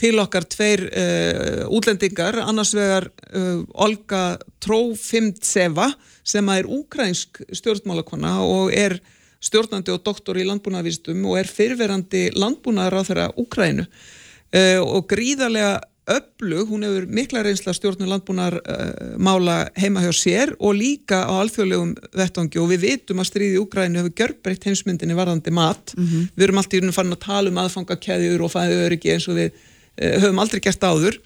[0.00, 5.92] til okkar tveir uh, útlendingar, annars vegar uh, Olga Trófimtseva
[6.26, 8.98] sem er úkrænsk stjórnmálakona og er
[9.44, 15.76] stjórnandi og doktor í landbúnaðavístum og er fyrverandi landbúnaðar á þeirra Úkrænu uh, og gríðarlega
[16.10, 21.32] öflug, hún hefur mikla reynsla stjórnum landbúnar uh, mála heima hjá sér og líka á
[21.40, 22.60] alþjóðlegum vettvangi.
[22.60, 25.94] Og við vitum að stríði í Úgrænu hefur gjörbreytt heimsmyndinni varðandi mat.
[25.96, 26.28] Mm -hmm.
[26.36, 29.38] við erum alltaf í rauninu farin að tala um aðfangakeðjur og fæðu öryggi eins og
[29.40, 31.20] við uh, höfum aldrei gert áður.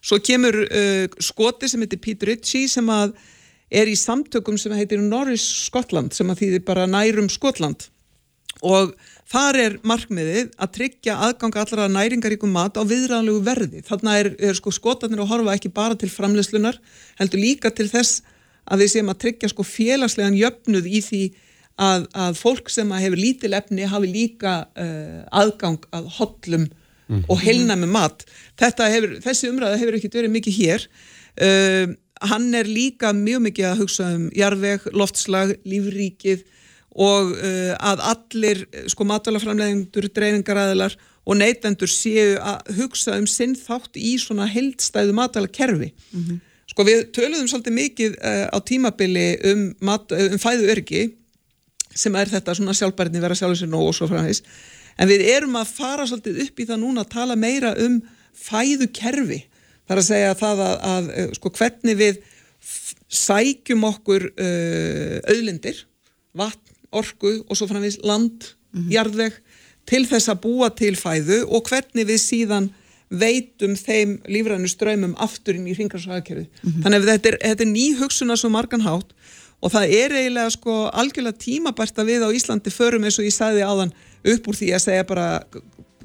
[0.00, 3.16] Svo kemur uh, skoti sem heitir Pete Ritchie sem að
[3.70, 7.88] er í samtökum sem heitir Norris Skotland sem að þýðir bara nærum Skotland
[8.66, 8.94] og
[9.30, 13.82] Þar er markmiðið að tryggja aðganga allra næringaríkum mat á viðræðanlegu verði.
[13.86, 16.80] Þannig er, er sko skotarnir að horfa ekki bara til framlegslunar,
[17.20, 18.24] heldur líka til þess
[18.66, 21.22] að við séum að tryggja sko félagslegan jöfnuð í því
[21.78, 27.24] að, að fólk sem að hefur lítil efni hafi líka uh, aðgang að hotlum mm.
[27.30, 28.26] og heilnæmi mat.
[28.58, 30.88] Hefur, þessi umræða hefur ekki verið mikið hér.
[31.38, 31.94] Uh,
[32.26, 36.42] hann er líka mjög mikið að hugsa um jarveg, loftslag, lífríkið,
[36.90, 40.96] og uh, að allir sko matalaframleðingur, dreifingaræðilar
[41.30, 45.92] og neytendur séu að hugsa um sinn þátt í svona heldstæðu matalakerfi.
[46.10, 46.40] Mm -hmm.
[46.70, 51.02] Sko við töluðum svolítið mikið uh, á tímabili um, mat, um fæðu örgi
[51.94, 54.42] sem er þetta svona sjálfbærni vera sjálfur sér nóg og svo framhengis
[54.98, 58.00] en við erum að fara svolítið upp í það núna að tala meira um
[58.34, 59.44] fæðu kerfi.
[59.86, 62.20] Það er að segja það að, að, að sko hvernig við
[63.10, 65.86] sækjum okkur uh, auðlindir,
[66.36, 68.92] vatn orgu og svo framvís land, mm -hmm.
[68.92, 69.32] jarðveg
[69.86, 72.70] til þess að búa til fæðu og hvernig við síðan
[73.10, 76.46] veitum þeim lífrænu ströymum aftur inn í hringarsvæðakerfi.
[76.46, 76.82] Mm -hmm.
[76.82, 79.10] Þannig að þetta er, þetta er ný hugsun að svo margan hátt
[79.60, 83.34] og það er eiginlega sko algjörlega tímabært að við á Íslandi förum eins og ég
[83.34, 83.92] sagði áðan
[84.24, 85.26] upp úr því að segja bara,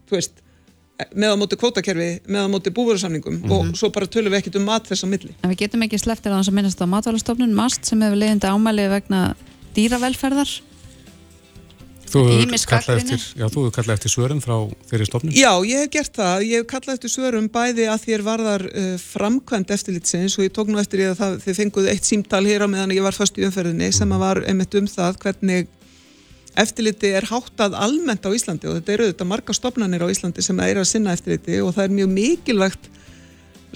[0.09, 0.41] þú veist,
[1.15, 3.51] með á móti kvótakerfi, með á móti búverðarsamningum mm -hmm.
[3.51, 3.75] og mhm.
[3.75, 5.33] svo bara tölum við ekkert um mat þess að milli.
[5.43, 8.47] En við getum ekki sleftir á þess að minnast á matvælastofnun, MAST sem hefur leiðindi
[8.47, 9.35] ámæli vegna
[9.75, 10.49] dýravelferðar
[12.11, 14.55] Þú hefur kallað eftir svörum frá
[14.89, 15.33] þeirri stofnum?
[15.35, 16.45] Já, ég hef gert það.
[16.47, 20.71] Ég hef kallað eftir svörum bæði að þér varðar uh, framkvæmt eftirlitsins og ég tók
[20.71, 23.39] nú eftir ég að það, þið fenguðu eitt símtal hér á meðan ég var fast
[23.39, 23.97] í umferðinni mm.
[23.97, 25.71] sem var einmitt um það hvernig
[26.55, 30.59] eftirliti er háttað almennt á Íslandi og þetta eru þetta marga stofnanir á Íslandi sem
[30.63, 32.87] er að sinna eftirliti og það er mjög mikilvægt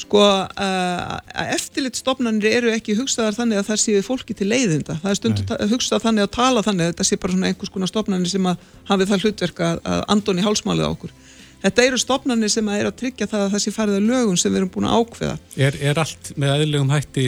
[0.04, 4.98] sko að eftirlitstofnanir eru ekki hugsaðar þannig að það séu fólki til leiðinda.
[5.04, 7.92] Það er stundu hugsað þannig að tala þannig að þetta sé bara svona einhvers konar
[7.92, 11.16] stofnanir sem að hafi það hlutverka að andon í hálsmálið á okkur.
[11.60, 14.38] Þetta eru stofnanir sem að er að tryggja það að það sé farið að lögum
[14.40, 15.34] sem við erum búin að ákveða.
[15.60, 17.26] Er, er allt með aðlegum hætti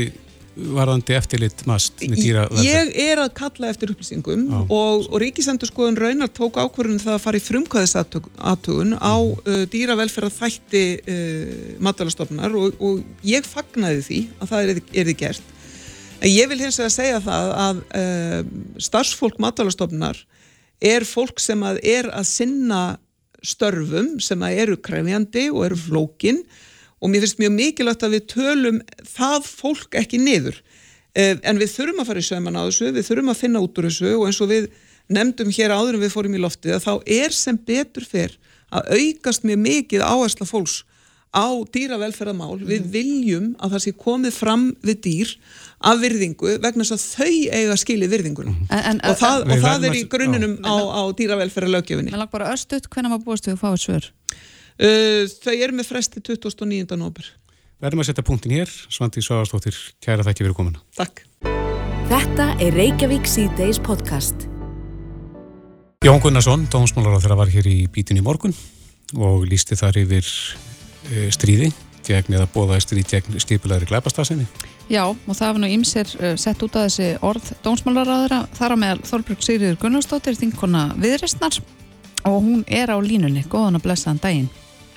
[0.56, 4.60] varðandi eftirlit mast með dýra Ég er að kalla eftir upplýsingum á.
[4.66, 9.46] og, og Ríkisendurskoðun raunar tók ákvörðun það að fara í frumkvæðisatugun á mm.
[9.48, 15.18] uh, dýravelferða þætti uh, matalastofnar og, og ég fagnaði því að það er, er því
[15.24, 15.54] gert
[16.22, 18.42] en ég vil hins vegar segja það að uh,
[18.90, 20.20] starfsfólk matalastofnar
[20.82, 22.82] er fólk sem að er að sinna
[23.42, 26.44] störfum sem að eru krefjandi og eru flókinn
[27.02, 30.62] og mér finnst mjög mikilvægt að við tölum það fólk ekki niður.
[31.12, 33.82] Eh, en við þurfum að fara í sögman á þessu við þurfum að finna út
[33.82, 34.70] úr þessu og eins og við
[35.12, 38.38] nefndum hér áður en við fórum í loftið að þá er sem betur fyrr
[38.72, 40.78] að aukast mjög mikið áhersla fólks
[41.32, 42.64] á dýravelferðamál mm.
[42.68, 45.34] við viljum að það sé komið fram við dýr
[45.88, 48.72] af virðingu vegna þess að þau eiga skilið virðingunum mm.
[48.72, 52.34] en, en, og það, en, og það er í gruninum á, á dýravelferðalögjöfinni Mér lag
[52.34, 54.00] bara östut, hvernig maður búist við að fá þessu
[54.78, 56.98] þau eru með fresti 2009.
[57.00, 57.28] nóber.
[57.82, 58.70] Verðum að setja punktin hér.
[58.94, 60.82] Svandi Sváðarstóttir, kæra þakki fyrir komuna.
[60.98, 61.24] Takk.
[62.12, 64.46] Þetta er Reykjavík C-Days podcast.
[66.06, 68.54] Jón Gunnarsson, dómsmálar á þeirra var hér í bítinu í morgun
[69.18, 71.72] og lísti þar yfir uh, stríði
[72.06, 74.48] gegn eða bóðaði stríð gegn stípulegri glæpastasinni.
[74.92, 78.82] Já, og það var nú ímser uh, sett út af þessi orð dómsmálaráðara þar á
[78.82, 81.62] meðal Þorbrug Sigriður Gunnarsdóttir þinkona viðrestnar
[82.26, 83.44] og hún er á línunni.
[83.50, 84.50] Góðan og blessaðan daginn.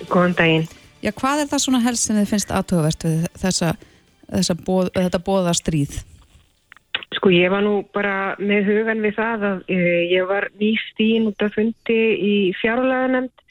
[0.09, 0.67] Góðan daginn.
[1.05, 3.75] Já, hvað er það svona helst sem þið finnst aðtöðavert við þessa,
[4.31, 5.99] þessa boð, þetta bóða stríð?
[7.15, 9.79] Sko ég var nú bara með hugan við það að e,
[10.15, 13.45] ég var nýst ín út af fundi í fjárlæðanemnd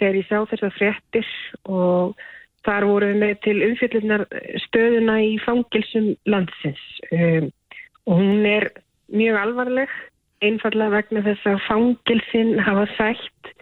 [0.00, 1.30] þegar ég sá þessar fréttir
[1.68, 2.20] og
[2.66, 4.26] þar voru við með til umfjöldunar
[4.66, 6.82] stöðuna í fangilsum landsins
[7.14, 7.48] um,
[8.08, 8.70] og hún er
[9.12, 9.94] mjög alvarleg
[10.44, 13.54] einfallega vegna þess að fangilsin hafa sætt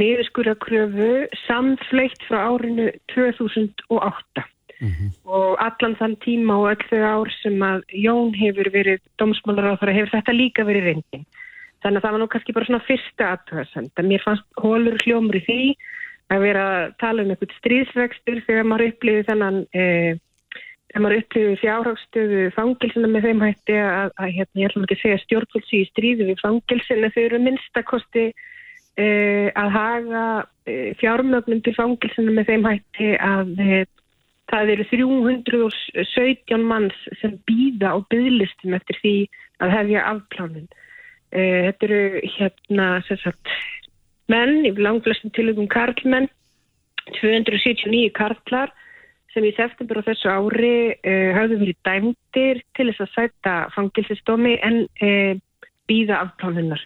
[0.00, 1.10] niðurskurakröfu
[1.44, 4.44] samfleitt frá árinu 2008
[4.80, 5.10] mm -hmm.
[5.24, 9.80] og allan þann tíma og öll þau ár sem að Jón hefur verið domsmálar á
[9.80, 11.26] það hefur þetta líka verið reyndin.
[11.82, 13.90] Þannig að það var nú kannski bara svona fyrsta aðtöðasend.
[14.02, 15.76] Mér fannst hólur hljómur í því
[16.32, 20.16] að vera að tala um eitthvað stríðsvextur þegar maður upplýði þennan eh,
[20.94, 25.02] þegar maður upplýði fjárhagstöðu fangilsina með þeim hætti að, að hérna, ég ætlum ekki að
[25.02, 30.24] segja stjórnfólksi í stríði við fangilsina þau eru minnstakosti eh, að haga
[30.70, 33.84] eh, fjármögnum til fangilsina með þeim hætti að eh,
[34.52, 39.14] Það eru 317 manns sem býða á bygglistum eftir því
[39.64, 40.66] að hefja afplánin.
[41.32, 42.02] Eh, þetta eru
[42.36, 43.52] hérna sagt,
[44.28, 46.28] menn, í langflestum tilögum karlmenn,
[47.18, 48.72] 279 karlar
[49.34, 54.54] sem í september á þessu ári eh, hafðu verið dæmdir til þess að sæta fangilsistómi
[54.62, 55.34] en eh,
[55.90, 56.82] býða afplánunar.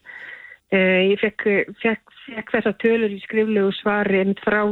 [0.72, 1.46] Eh, ég fekk,
[1.82, 4.62] fekk, fekk þessa tölur í skriflegu svari en frá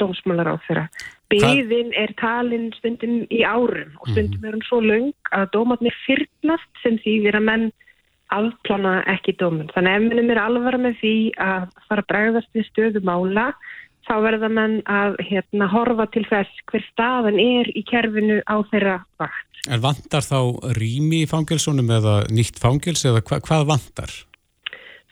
[0.00, 0.86] dómsmálar á þeirra.
[1.30, 6.82] Byðin er talin stundum í árum og stundum er hann svo laung að dómatni fyrnast
[6.82, 7.68] sem því vera menn
[8.34, 9.70] afplana ekki dómun.
[9.74, 13.46] Þannig ef minnum er alvara með því að fara að bregðast við stöðu mála
[14.10, 18.96] þá verða menn að hérna, horfa til þess hver staðan er í kerfinu á þeirra
[19.22, 19.46] vakt.
[19.70, 24.14] En vantar þá rými í fangilsunum eða nýtt fangils eða hva, hvað vantar?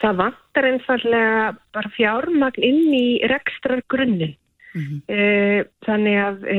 [0.03, 4.37] Það vantar einfallega bara fjármagn inn í rekstrar grunninn.
[4.75, 5.69] Mm -hmm.
[5.87, 6.57] Þannig að e,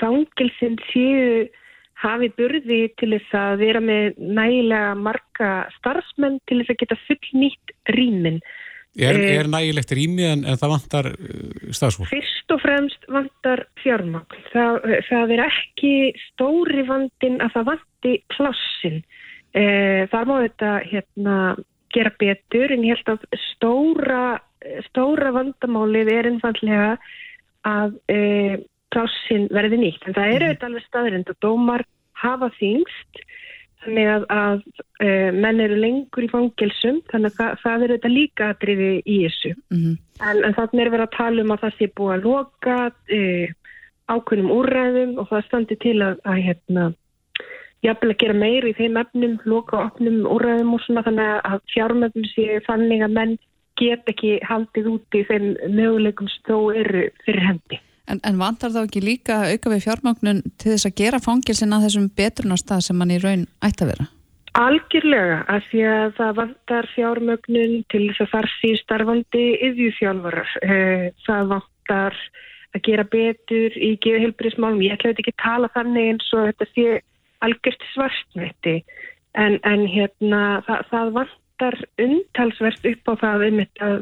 [0.00, 1.48] fangilsinn séu
[1.98, 7.40] hafi burði til þess að vera með nægilega marga starfsmenn til þess að geta full
[7.42, 8.40] nýtt rýmin.
[8.98, 11.08] Er, er nægilegt rými en, en það vantar
[11.76, 12.10] starfsfólk?
[12.10, 14.40] Fyrst og fremst vantar fjármagn.
[14.54, 19.00] Það, það er ekki stóri vandin að það vanti plássin.
[19.52, 21.36] Þar má þetta hérna,
[21.94, 24.24] gera betur en ég held að stóra
[24.88, 26.90] stóra vandamálið er einfallega
[27.68, 28.18] að e,
[28.92, 30.06] plássin verði nýtt.
[30.06, 30.48] En það eru mhm.
[30.48, 31.84] auðvitað alveg staðrind og dómar
[32.18, 33.22] hafa þingst
[33.84, 34.62] þannig að, að
[35.00, 39.18] e, menn eru lengur í fangilsum þannig að það, það eru auðvitað líka aðriði í
[39.24, 39.54] þessu.
[39.70, 39.98] Mm -hmm.
[40.28, 43.20] En, en þannig er verið að tala um að það sé búið að loka e,
[44.08, 46.88] ákveðnum úrræðum og það standi til að, að hérna
[47.86, 52.30] jafnvel að gera meiri í þeim efnum, loka opnum úrræðum og svona þannig að fjármögnum
[52.32, 53.36] sé þannig að menn
[53.78, 57.78] get ekki haldið úti þeim möguleikum þó eru fyrir hendi.
[58.08, 61.88] En, en vantar þá ekki líka auka við fjármögnun til þess að gera fangilsin að
[61.88, 64.08] þessum betrunarstað sem mann í raun ætti að vera?
[64.58, 70.54] Algjörlega, af því að það vantar fjármögnun til þess að þar sé starfandi yfjúþjálfarar.
[70.64, 72.16] Eh, það vantar
[72.74, 74.82] að gera betur í geðhilbrísmálum.
[74.84, 76.88] Ég ætla ekki að tala þannig eins og þetta sé
[77.44, 78.74] algjört svartnætti
[79.38, 83.96] en, en hérna það, það vantar umtalsvert upp á það einmitt að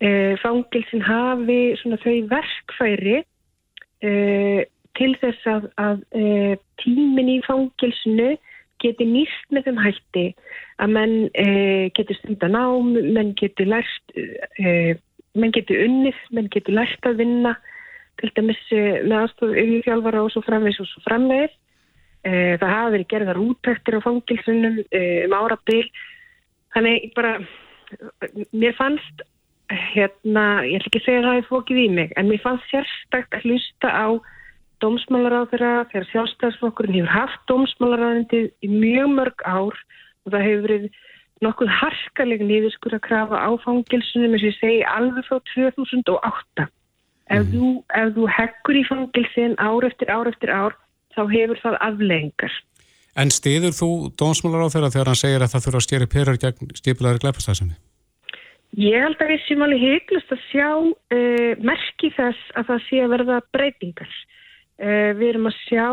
[0.00, 0.10] e,
[0.42, 3.22] fangilsin hafi svona þau verkfæri
[4.04, 4.64] e,
[4.96, 8.34] til þess að, að e, tímin í fangilsinu
[8.82, 10.24] geti nýst með þeim hætti
[10.84, 11.46] að menn e,
[11.96, 14.16] getur stunda nám, menn getur lært,
[15.36, 17.54] menn getur unnið, menn getur lært að vinna
[18.20, 21.56] til dæmis með aðstofu auðvitjálfara og svo framvegs og svo framvegir.
[22.26, 25.84] Það hafa verið gerðar útrættir á fangilsunum um árabil
[26.76, 27.38] Þannig bara,
[28.52, 29.22] mér fannst,
[29.70, 32.70] hérna, ég ætla ekki að segja að það er fókið í mig, en mér fannst
[32.70, 34.06] sérstakt að hlusta á
[34.84, 39.76] dómsmálaráðura þegar sjálfstæðsflokkurinn hefur haft dómsmálaráðindið í mjög mörg ár
[40.26, 40.88] og það hefur verið
[41.44, 46.68] nokkuð harkaleg nýðiskur að krafa á fangilsunum eins og ég segi alveg frá 2008.
[47.26, 47.50] Ef, mm.
[47.52, 50.78] þú, ef þú hekkur í fangilsin ár eftir ár eftir ár
[51.16, 52.56] þá hefur það afleggingar.
[53.16, 57.22] En stiður þú þeirra þegar hann segir að það þurfa að stjæri perar gegn stipilæri
[57.24, 57.76] glæpastæðsami?
[58.76, 63.02] Ég held að við séum alveg heiklust að sjá uh, merki þess að það sé
[63.02, 64.16] að verða breytingar.
[64.76, 65.86] Uh, við erum að sjá,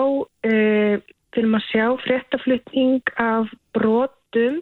[0.49, 4.59] uh, sjá fréttaflutning af brotum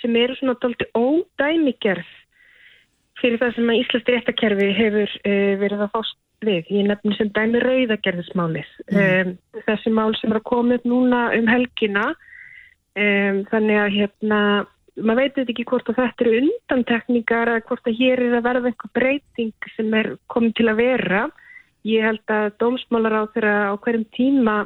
[0.00, 2.10] sem eru svona doldi ódæmigerð
[3.22, 5.12] fyrir það sem að Íslands réttakerfi hefur
[5.62, 6.66] verið að fást við.
[6.74, 8.70] Ég nefnir sem dæmi rauðagerðismálið.
[8.90, 9.00] Mm.
[9.00, 12.06] Um, þessi mál sem er að koma upp núna um helgina,
[12.98, 14.40] um, þannig að hérna,
[15.00, 18.70] maður veitir ekki hvort að þetta eru undantekningar eða hvort að hér er að verða
[18.70, 21.22] einhver breyting sem er komið til að vera.
[21.88, 24.56] Ég held að dómsmálar á þeirra á hverjum tíma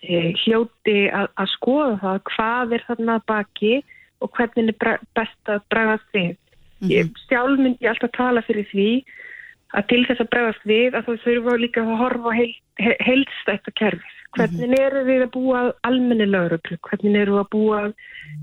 [0.00, 3.74] e, hljóti að, að skoða það hvað er þarna baki
[4.22, 6.36] og hvernig er best að bregðast við.
[6.82, 7.12] Mm -hmm.
[7.26, 8.88] Sjálf myndi ég alltaf tala fyrir því
[9.72, 13.78] að til þess að bregðast við að þú þurfa líka að horfa heil, heilstætt að
[13.80, 14.18] kerfið.
[14.32, 14.80] Hvernig -hmm.
[14.80, 16.76] eru við að búa almenni lauruglu?
[16.88, 17.80] Hvernig eru við að búa...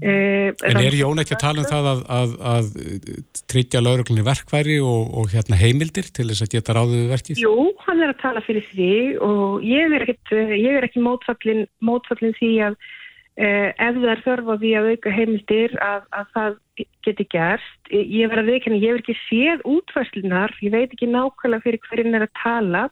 [0.05, 2.67] Eh, en er Jón ekki að tala um það að, að, að
[3.49, 7.41] tryggja lauruglunni verkværi og, og hérna heimildir til þess að geta ráðuðu verkið?
[7.41, 7.55] Jú,
[7.87, 10.45] hann er að tala fyrir því og ég er ekki,
[10.85, 12.77] ekki mótfallin, því að
[13.39, 16.57] ef það er þörf á því að auka heimildir að, að það
[17.07, 17.91] geti gerst.
[17.91, 22.17] Ég verði að veikina, ég hef ekki séð útværslunar, ég veit ekki nákvæmlega fyrir hverjum
[22.17, 22.83] er að tala,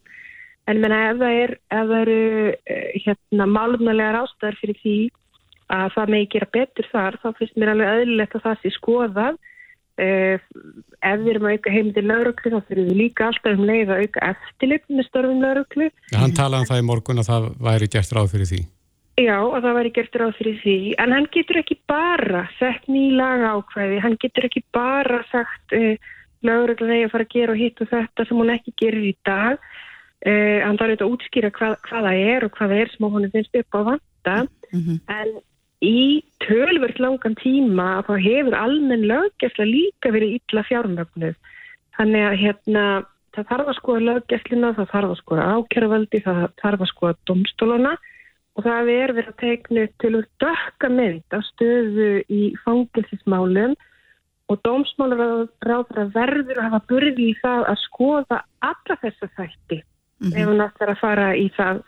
[0.67, 2.21] en menna ef það, er, ef það eru
[2.53, 4.95] eh, hérna, málumnælegar ástæðar fyrir því
[5.75, 9.43] að það megi gera betur þar, þá finnst mér alveg öðlilegt að það sé skoðað.
[9.97, 10.37] Uh,
[11.01, 14.03] ef við erum að auka heimildir lauruglu þá fyrir við líka alltaf um leið að
[14.05, 15.87] auka eftirlit með störfum lauruglu.
[16.13, 18.59] Ja, hann talaði um það í morgun að það væri gert ráð fyrir því.
[19.17, 23.55] Já, og það væri gert ráð fyrir því, en hann getur ekki bara sett nýlaga
[23.57, 25.95] ákvæði, hann getur ekki bara sagt uh,
[26.45, 29.15] lögurlega þegar að fara að gera og hitt og þetta sem hún ekki gerir í
[29.25, 29.63] dag.
[30.21, 33.07] Uh, hann þarf auðvitað að útskýra hvað, hvað það er og hvað það er sem
[33.15, 34.35] hún finnst upp á vanda,
[34.69, 34.99] mm -hmm.
[35.17, 35.31] en
[35.87, 36.03] í
[36.45, 41.33] tölvört langan tíma þá hefur almenn löggefla líka verið illa fjármögnuð.
[41.97, 42.85] Þannig að hérna,
[43.33, 47.95] það þarf að skoða löggeflina, það þarf að skoða ákjæravaldi, það þarf að skoða domstóluna
[48.57, 53.75] og það er verið að teikna til að dökka mynd af stöðu í fangilsismálum
[54.47, 60.33] og dómsmálaráður verður að hafa burði í það að skoða alla þessa þætti mm -hmm.
[60.39, 61.83] ef hún ætlar að fara í það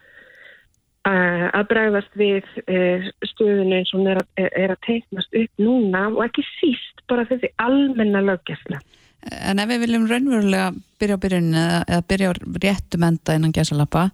[1.10, 6.24] uh, að bregðast við uh, stöðinu eins og er, er að teiknast upp núna og
[6.28, 8.82] ekki síst bara þessi almenna löggesla.
[9.20, 13.56] En ef við viljum raunverulega byrja á byrjuninu eða, eða byrja á réttum enda innan
[13.56, 14.10] gæsalappa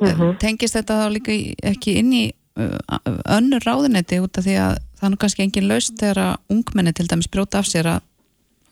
[0.00, 0.20] Mhm.
[0.20, 0.38] -huh.
[0.38, 1.32] Tengist þetta þá líka
[1.62, 2.24] ekki inn í
[2.58, 7.06] önnur ráðunetti út af því að það er kannski engin laust þegar að ungmenni til
[7.08, 8.02] dæmis bróta af sér að,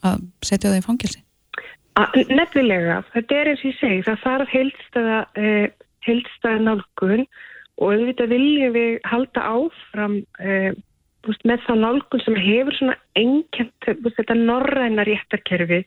[0.03, 1.23] að setja það í fangilsi?
[2.31, 5.69] Nefnilega, þetta er eins og ég segi, það þarf heilstæða, eh,
[6.07, 7.25] heilstæða nálgun
[7.79, 10.71] og auðvitað viljum við halda áfram eh,
[11.27, 15.83] búst, með þá nálgun sem hefur svona enkjent, þetta norræna réttarkerfi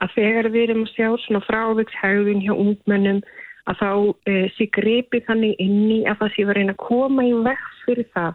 [0.00, 3.20] að þegar við erum að sjá svona fráveikshægðin hjá ungmennum
[3.70, 3.90] að þá
[4.26, 8.34] e, sé greipið þannig inni að það sé verið að koma í vext fyrir það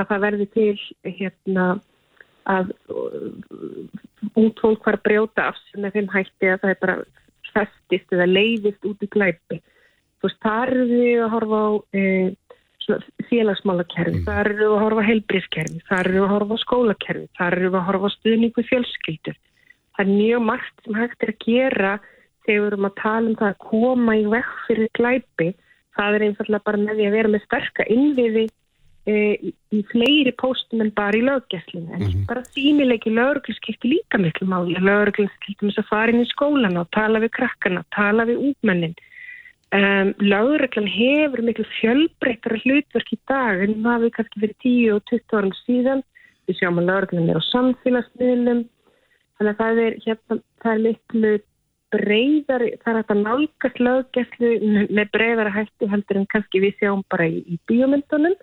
[0.00, 1.66] að það verði til hérna
[2.52, 2.72] að
[4.40, 6.96] út fólk var brjóta af sem þeim hætti að það er bara
[7.52, 9.60] festist eða leiðist út í glæpi.
[10.20, 12.02] Þú veist, þar eru við að horfa á e,
[13.28, 14.26] félagsmálakerfi, mm.
[14.26, 17.56] þar eru við að horfa á heilbríðskerfi, þar eru við að horfa á skólakerfi, þar
[17.58, 19.38] eru við að horfa á stuðningu fjölskyldur.
[19.92, 21.92] Það er mjög margt sem hægt er að gera
[22.46, 25.52] þegar við erum að tala um það að koma í vekk fyrir glæpi,
[25.98, 28.44] það er einfallega bara með því að vera með sterka innviði
[29.06, 29.14] e,
[29.48, 31.88] í, í fleiri póstum en bara í löggjæslinu.
[31.92, 32.26] En mm -hmm.
[32.30, 34.76] bara þýmilegi lögurklis skiptir líka miklu máli.
[34.78, 38.42] Lögurklis skiptir með þess að fara inn í skólana og tala við krakkana, tala við
[38.50, 38.96] útmennin.
[39.72, 45.00] Um, Lögurklan hefur miklu fjölbreytara hlutverk í dag en það við kannski fyrir 10 og
[45.08, 46.02] 20 árum síðan.
[46.46, 48.60] Við sjáum að lögurklan er á samfélagsmiðlum.
[49.38, 51.32] Þannig að það er, hérna, það er miklu
[51.92, 54.52] breyðar, það er hægt að nálgast löggæslu
[54.88, 58.36] með breyðara hætti heldur en kannski við sjáum bara í, í bíomöndunum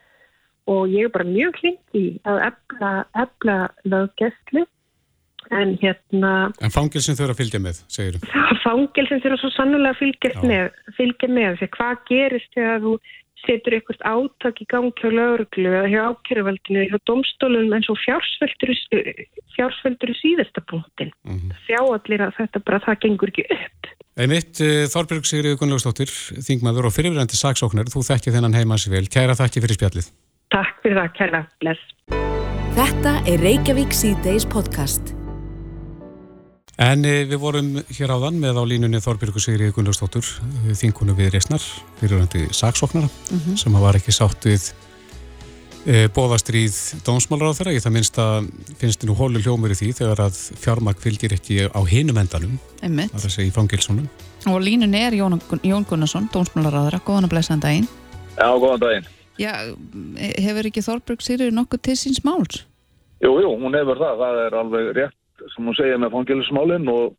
[0.70, 2.92] og ég er bara mjög hlind í að efla,
[3.26, 3.58] efla
[3.90, 4.66] löggæslu.
[5.56, 8.44] En hérna En fangilsin þurfa að fylgja með, segir þú?
[8.66, 12.94] Fangilsin þurfa svo sannulega að fylgja með, fylgja með, því hvað gerist þegar þú
[13.46, 20.14] setur eitthvað átak í gangi á lauruglu eða hjá ákjöruvaldinu hjá domstólunum eins og fjársveldur
[20.14, 21.58] í síðasta punktin mm -hmm.
[21.68, 23.92] sjá allir að þetta bara það gengur ekki upp.
[24.20, 26.12] Einmitt, eh, Þorbjörg Sigriður Gunnlaugstóttir
[26.44, 30.12] Þingmaður og fyrirverandi saksóknar þú þekkir þennan heimansi vel, kæra þakki fyrir spjallið.
[30.50, 31.84] Takk fyrir það, kæra, bless.
[32.76, 35.19] Þetta er Reykjavík C-Days podcast
[36.80, 40.24] En eh, við vorum hér áðan með á línunni Þorbjörgu Sigrið Gunnlaugstóttur,
[40.64, 41.66] eh, þingunum við reysnar,
[42.00, 43.58] fyriröndi saksóknara, mm -hmm.
[43.60, 44.70] sem var ekki sátt við
[45.86, 47.76] e, bóðastrýð dómsmálur á þeirra.
[47.76, 48.48] Í það minnst að
[48.80, 53.20] finnst nú hólu hljómur í því þegar að fjármagn fylgir ekki á hinum endanum, það
[53.20, 54.08] er að segja í fangilsónum.
[54.48, 57.88] Og línunni er Jón, Jón Gunnarsson, dómsmálar á þeirra, góðan að blæsa daginn.
[58.40, 59.08] Já, góðan daginn.
[59.36, 59.54] Já,
[60.40, 62.64] hefur ekki Þorbjörg Sigrið nokkuð til síns máls?
[63.20, 65.19] Jú, jú, hún hefur það, það er alveg rétt
[65.54, 67.16] sem hún segja með fangilismálinn og,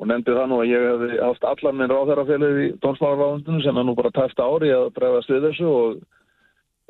[0.00, 3.88] og nefndi það nú að ég hefði haft allan minn ráðherrafélið í Dómsmálarráðundinu sem er
[3.88, 6.02] nú bara tæft ári að bregðast við þessu og,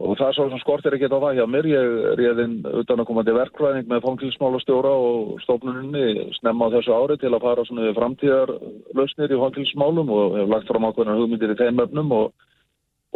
[0.07, 1.69] og það er svo sem skortir ekki á það hjá mér.
[1.73, 7.21] Ég réðinn utan að koma til verkvæðing með fangilismálastjóra og stofnunni snemma á þessu ári
[7.23, 11.87] til að fara svona framtíðarlausnir í fangilismálum og hef lagt fram ákveðna hugmyndir í þeim
[11.87, 12.46] öfnum og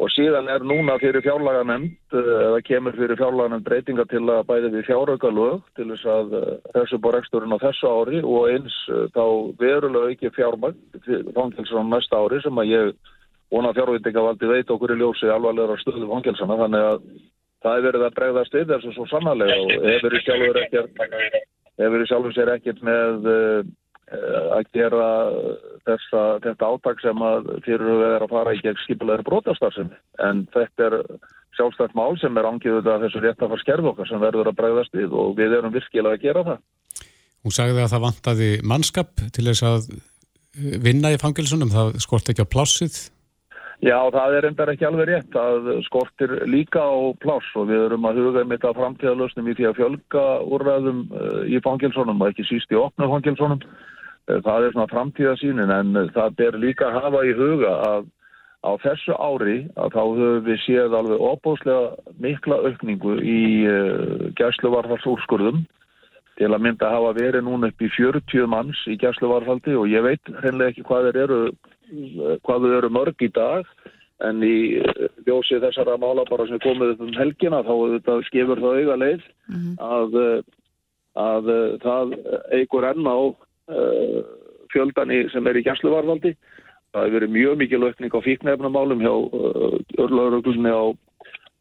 [0.01, 4.71] Og síðan er núna fyrir fjárlaganemnd, eh, eða kemur fyrir fjárlaganemnd breytinga til að bæði
[4.73, 9.03] við fjárauka lög til þess að eh, þessu borreksturinn á þessu ári og eins eh,
[9.13, 9.25] þá
[9.61, 10.79] verulega ekki fjármagn
[11.37, 12.95] fangilsan næsta ári sem að ég
[13.53, 17.05] vona fjárveitingavaldi veit okkur í ljósi alvarlega stöðu fangilsana þannig að
[17.61, 21.05] það hefur verið að bregðast við þessu svo sannarlega og hefur í sjálfur ekkert,
[21.77, 23.29] hefur í sjálfur sér ekkert með
[24.11, 25.09] að gera
[25.87, 30.43] þessa, þetta átak sem að fyrir að vera að fara í gegn skipilegri brotastarfsemi en
[30.55, 30.97] þetta er
[31.59, 34.59] sjálfstætt mál sem er angiðuð að þessu rétt að fara skerf okkar sem verður að
[34.59, 36.61] bregðast við og við erum virkilega að gera það.
[37.41, 39.89] Hún sagði að það vantaði mannskap til þess að
[40.83, 42.99] vinna í fangilsunum, það skort ekki á plássið?
[43.81, 48.11] Já, það er endar ekki alveg rétt, það skortir líka á pláss og við erum
[48.11, 52.45] að huga um þetta framtíðalösnum í því að fjölga úrræðum eh, í fangilsunum og ekki
[52.51, 57.23] síst í opnu fangilsunum Eh, það er svona framtíðasýnin en það ber líka að hafa
[57.27, 58.09] í huga að
[58.61, 65.63] á þessu ári að þá höfum við séð alveg óbúslega mikla aukningu í eh, gæsluvarfaldsúrskurðum
[66.41, 70.05] til að mynda að hafa verið núna upp í 40 manns í gæsluvarfaldi og ég
[70.05, 73.75] veit hreinlega ekki hvað þeir eru, eh, hvað þeir eru mörg í dag
[74.29, 74.57] en í
[75.25, 79.23] ljósið þessara mála bara sem komið upp um helgina þá þetta, skefur það auga leið
[79.49, 79.75] -hmm.
[79.81, 80.19] að,
[81.17, 82.19] að, að það
[82.61, 83.21] eigur enn á
[83.71, 84.23] uh,
[84.73, 86.35] fjöldani sem er í gæsluvarvaldi.
[86.91, 90.85] Það hefur verið mjög mikið lökning á fíknefnumálum hjá uh, örlauröglunni á,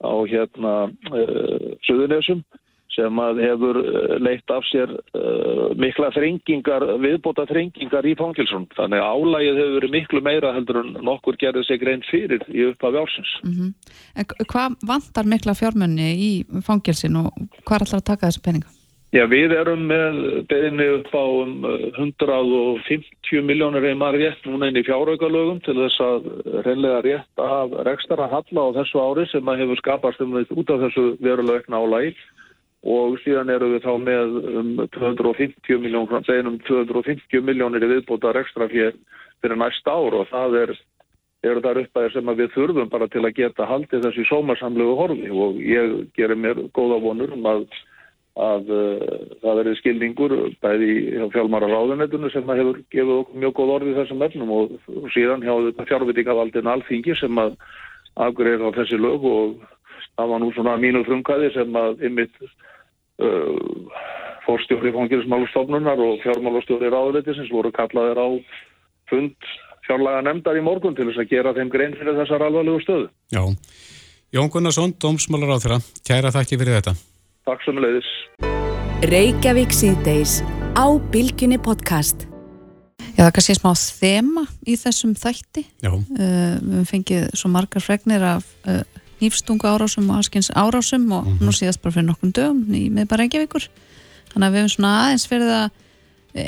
[0.02, 2.42] á hérna uh, Suðunesum
[2.90, 3.78] sem að hefur
[4.26, 8.66] leitt af sér uh, mikla þrengingar, viðbóta þrengingar í fangilsum.
[8.74, 12.66] Þannig að álægið hefur verið miklu meira heldur en nokkur gerði sig grein fyrir í
[12.72, 13.36] upphafi ársins.
[13.46, 13.72] Mm -hmm.
[14.18, 16.32] En hvað vantar mikla fjármenni í
[16.66, 17.30] fangilsin og
[17.62, 18.79] hvað er alltaf að taka þessu peninga?
[19.10, 20.18] Já, við erum með
[20.52, 21.64] beðinni upp á um
[21.98, 26.28] 150 miljónir eða rétt núna inn í fjáraukalögum til þess að
[26.68, 30.76] reynlega rétt af rekstara halla á þessu ári sem að hefur skapast um þetta út
[30.76, 32.22] af þessu verulega ekna álæg
[32.86, 38.70] og síðan eru við þá með um 250 miljónir, beðinum 250 miljónir í viðbúta rekstra
[38.70, 38.94] fyrir,
[39.58, 40.78] næsta ár og það er
[41.50, 45.30] eru þar uppæðir sem við þurfum bara til að geta haldið þessu sómarsamlegu horfi.
[45.32, 47.64] Og ég gerir mér góða vonur um að
[48.40, 49.02] að uh,
[49.42, 54.24] það verði skilningur bæði hjá fjálmara ráðunetunum sem hefur gefið okkur mjög góð orðið þessum
[54.28, 57.58] efnum og, og síðan hjá þetta fjárvitingavaldin alþingi sem að
[58.28, 59.60] afgreir á þessi lög og
[60.16, 64.02] það var nú svona mínu frumkæði sem að ymmit uh,
[64.48, 68.28] fórstjóri fangilsmálustofnunar og fjármálustjóri ráðunetisins voru kallaðir á
[69.12, 69.52] fund
[69.90, 73.08] fjárlaga nefndar í morgun til þess að gera þeim grein fyrir þessar alvarlegu stöðu.
[73.34, 73.44] Já,
[74.30, 76.94] Jón Gunnarsson, dómsmálar á þeirra, kæra þakki fyrir þetta.
[77.50, 78.08] Takk sem leiðis.
[79.10, 80.36] Reykjavík síðdeis
[80.78, 82.28] á Bilginni podcast.
[83.18, 85.64] Já, það kannski er smá þema í þessum þætti.
[85.82, 85.90] Já.
[85.90, 88.84] Uh, við fengið svo margar fregnir af uh,
[89.24, 91.48] nýfstungu árásum og aðskins árásum og mm -hmm.
[91.50, 93.66] nú síðast bara fyrir nokkrum dögum í miðbar Reykjavíkur.
[94.30, 95.70] Þannig að við hefum svona aðeins fyrir að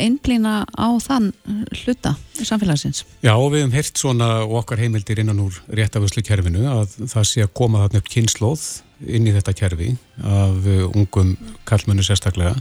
[0.05, 1.33] einblýna á þann
[1.81, 3.05] hluta samfélagsins.
[3.25, 7.41] Já, og við hefum hirt svona okkar heimildir innan úr réttafuslu kerfinu að það sé
[7.41, 9.91] að koma þarna upp kynnslóð inn í þetta kerfi
[10.23, 11.35] af ungum
[11.65, 12.55] kallmennu sérstaklega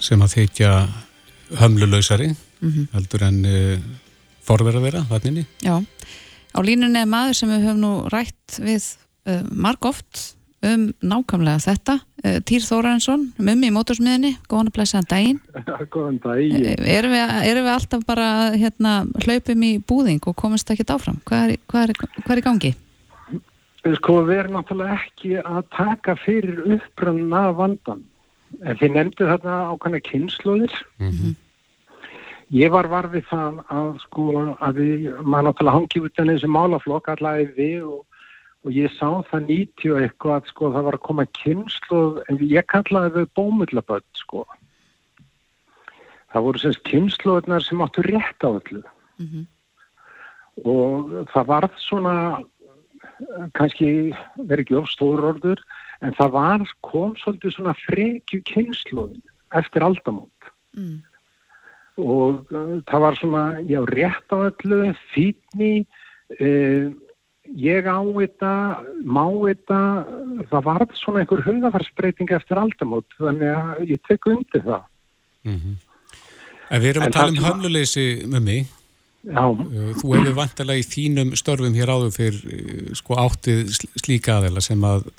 [0.00, 0.72] sem að þeikja
[1.60, 2.88] hömluleysari mm -hmm.
[2.92, 3.78] heldur en uh,
[4.42, 5.46] forverða þeirra vatninni.
[5.62, 5.82] Já,
[6.54, 8.84] á línunni er maður sem við höfum nú rætt við
[9.26, 11.94] uh, marg oft um nákvæmlega þetta
[12.24, 15.40] uh, Týr Þórarensson, mummi í mótorsmiðinni góðan að blæsa daginn
[15.94, 20.70] Góðan daginn uh, Erum við, erum við alltaf bara hérna, hlaupum í búðing og komast
[20.70, 21.20] ekki áfram?
[21.24, 22.74] Hvað er, hvað er, hvað er í gangi?
[23.80, 28.02] Sko við erum náttúrulega ekki að taka fyrir upprönna vandan.
[28.60, 30.74] En þið nefndu þarna ákvæmlega kynnslóðir.
[31.00, 31.36] Mm -hmm.
[32.50, 34.22] Ég var varfið það að sko
[34.58, 38.00] að við, maður náttúrulega hangi út en þessi málaflokk allavega við og,
[38.66, 42.40] og ég sá það nýtti og eitthvað að sko það var að koma kynnslóð, en
[42.42, 44.44] ég kallaði þau bómullaböld sko.
[46.32, 48.82] Það voru semst kynnslóðunar sem áttu rétt á öllu.
[49.22, 49.46] Mm -hmm.
[50.64, 52.42] Og það varð svona
[53.58, 53.90] kannski
[54.36, 55.62] verið ekki ofstóður orður
[56.04, 59.22] en það var kom svolítið svona frekju kynsluðin
[59.58, 60.96] eftir aldamót mm.
[62.00, 64.80] og uh, það var svona já rétt á öllu
[65.12, 65.72] fítni
[66.38, 66.88] uh,
[67.50, 68.54] ég á þetta
[69.04, 69.82] má þetta
[70.52, 74.84] það var svona einhver hugafarsbreyting eftir aldamót þannig að ég tek undir það
[75.44, 75.78] mm -hmm.
[76.70, 78.74] En við erum að tala um höfnuleysi með mig.
[79.20, 79.42] Já.
[79.52, 84.62] Uh, þú hefur vantilega í þínum störfum hér áður fyrir uh, sko áttið slíka aðeila
[84.64, 85.10] sem að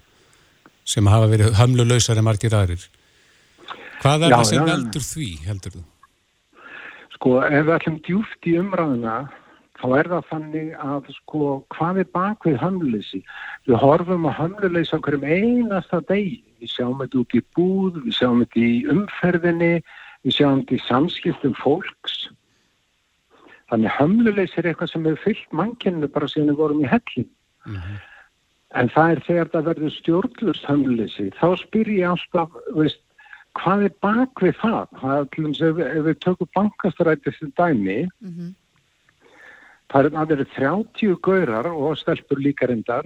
[0.89, 2.87] sem hafa verið höfnulöysar en margir aðrir.
[4.01, 5.83] Hvað er já, það sem veldur því, heldur þú?
[7.13, 9.15] Sko, ef við ætlum djúft í umræðina
[9.77, 13.21] þá er það þannig að sko hvað er bak við höfnuleysi?
[13.69, 16.41] Við horfum að höfnuleysi á hverjum einasta degi.
[16.61, 19.73] Við sjáum þetta út í búð, við sjáum þetta í umferðinni,
[20.25, 22.17] við sjáum þetta í samskiptum fólks
[23.71, 27.29] Þannig hömluleys er eitthvað sem hefur fyllt mannkynnu bara síðan við vorum í hellin.
[27.65, 27.99] Mm -hmm.
[28.79, 31.29] En það er þegar það verður stjórnlust hömluleysi.
[31.39, 33.01] Þá spyr ég alltaf, veist,
[33.59, 34.87] hvað er bak við það?
[35.01, 38.51] Það er til dæmis ef, ef við tökum bankastrætið til dæmi, mm -hmm.
[39.91, 43.05] það er að vera 30 gaurar og stelpur líka reyndar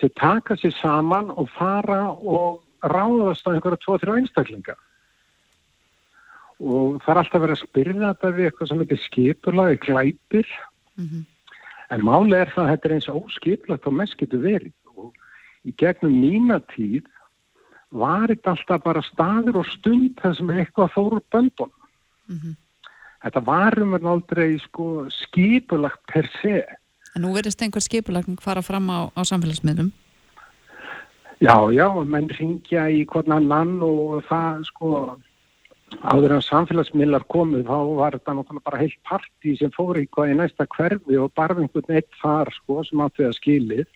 [0.00, 4.76] sem taka sér saman og fara og ráðast á einhverja 2-3 einstaklinga
[6.60, 10.48] og það er alltaf verið að spyrja þetta við eitthvað sem heitir skipulagi glæpir.
[10.94, 11.24] Mm -hmm.
[11.90, 14.72] en máli er það að þetta er eins óskipulagt og mest getur verið.
[14.96, 15.12] Og
[15.64, 17.04] í gegnum mína tíð
[17.90, 21.72] var þetta alltaf bara staður og stund þar sem eitthvað fór úr böndun
[22.28, 22.54] mm -hmm.
[23.22, 26.64] þetta varum en aldrei sko, skipulagt per se.
[27.16, 29.92] En nú verðist einhver skipulagning fara fram á, á samfélagsmiðlum.
[31.40, 35.18] Já, já, menn ringja í hvernig annan og það sko
[36.02, 40.66] áður en samfélagsmiðlar komuð þá var þetta náttúrulega bara heilt parti sem fór í næsta
[40.76, 43.86] hverfi og bara einhvern eitt þar sko sem átti að skilið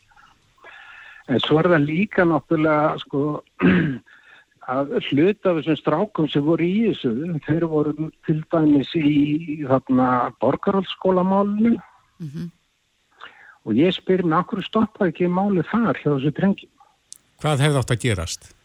[1.29, 3.23] en svo er það líka náttúrulega sko
[4.75, 10.11] að hluta af þessum strákum sem voru í þessu þeir voru til dæmis í þarna
[10.45, 12.51] borgarhaldsskólamálinu mm -hmm.
[13.65, 16.75] og ég spyr mér okkur stoppa ekki máli þar hjá þessu drengjum
[17.39, 18.58] Hvað hefði átt að gerast?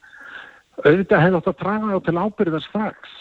[0.81, 3.13] Auðvitað hefði átt að draga þá til ábyrðar strax.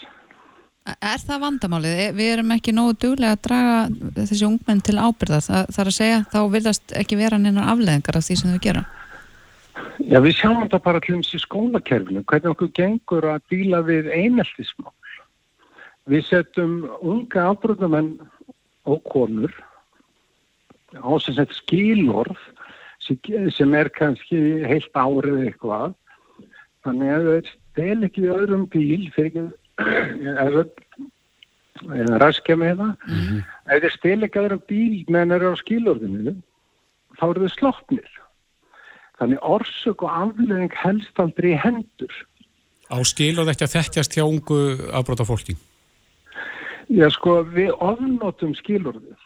[0.83, 2.01] Er það vandamálið?
[2.17, 3.75] Við erum ekki nógu duglega að draga
[4.17, 5.45] þessi ungmenn til ábyrðar.
[5.45, 8.63] Það, það er að segja, þá vilast ekki vera neina afleðingar af því sem þau
[8.65, 8.83] gera.
[10.03, 14.09] Já, við sjáum þetta bara til þess í skólakerfinu, hvernig okkur gengur að díla við
[14.11, 14.91] eineltismál.
[16.11, 18.11] Við setjum unga ábyrðamenn
[18.91, 19.53] og konur
[20.99, 22.37] á sem sett skilorð
[23.03, 25.95] sem er kannski heilt árið eitthvað
[26.83, 29.43] Þannig að það stel ekki við öðrum bíl fyrir ekki
[32.03, 33.39] eða raskja með það mm -hmm.
[33.67, 36.35] ef það stel ekki öðrum bíl meðan það eru á skilorðinu
[37.19, 38.11] þá eru þau sloppnir.
[39.19, 42.13] Þannig orsök og afleðing helst aldrei hendur.
[42.89, 44.59] Á skilorð ekki að þettjast hjá ungu
[44.91, 45.55] afbróta fólki?
[46.91, 49.22] Já sko við ofnotum skilorðið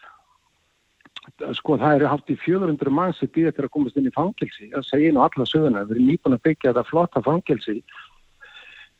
[1.54, 4.72] sko það eru haft í 400 mann sem býða til að komast inn í fangilsi
[4.74, 7.78] það segir nú alla söguna, við erum nýbúin að byggja þetta flotta fangilsi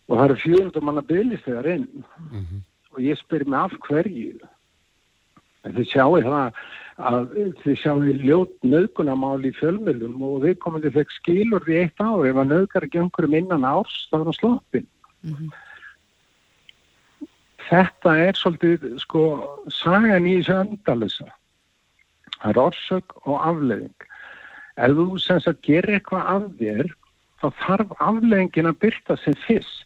[0.08, 1.88] og það eru 400 mann að byrja þegar inn.
[2.32, 2.62] Mm -hmm.
[2.94, 4.40] og ég spyr mig af hverju?
[5.66, 6.54] En þið sjáu það
[6.98, 12.02] að þið sjáu ljót nöðgunamál í fjölmjölum og við komum til þess skilur við eitt
[12.02, 14.88] á ef að nöðgar ekki einhverjum innan árs þá er það sloppin
[15.22, 15.50] mm -hmm.
[17.70, 19.22] þetta er svolítið sko
[19.70, 21.30] sagan í þessu öndalisa
[22.42, 24.08] Það er orsök og afleðing.
[24.78, 26.94] Ef þú sem sagt gerir eitthvað af þér,
[27.42, 29.84] þá þarf afleðingin að byrta sem fyrst.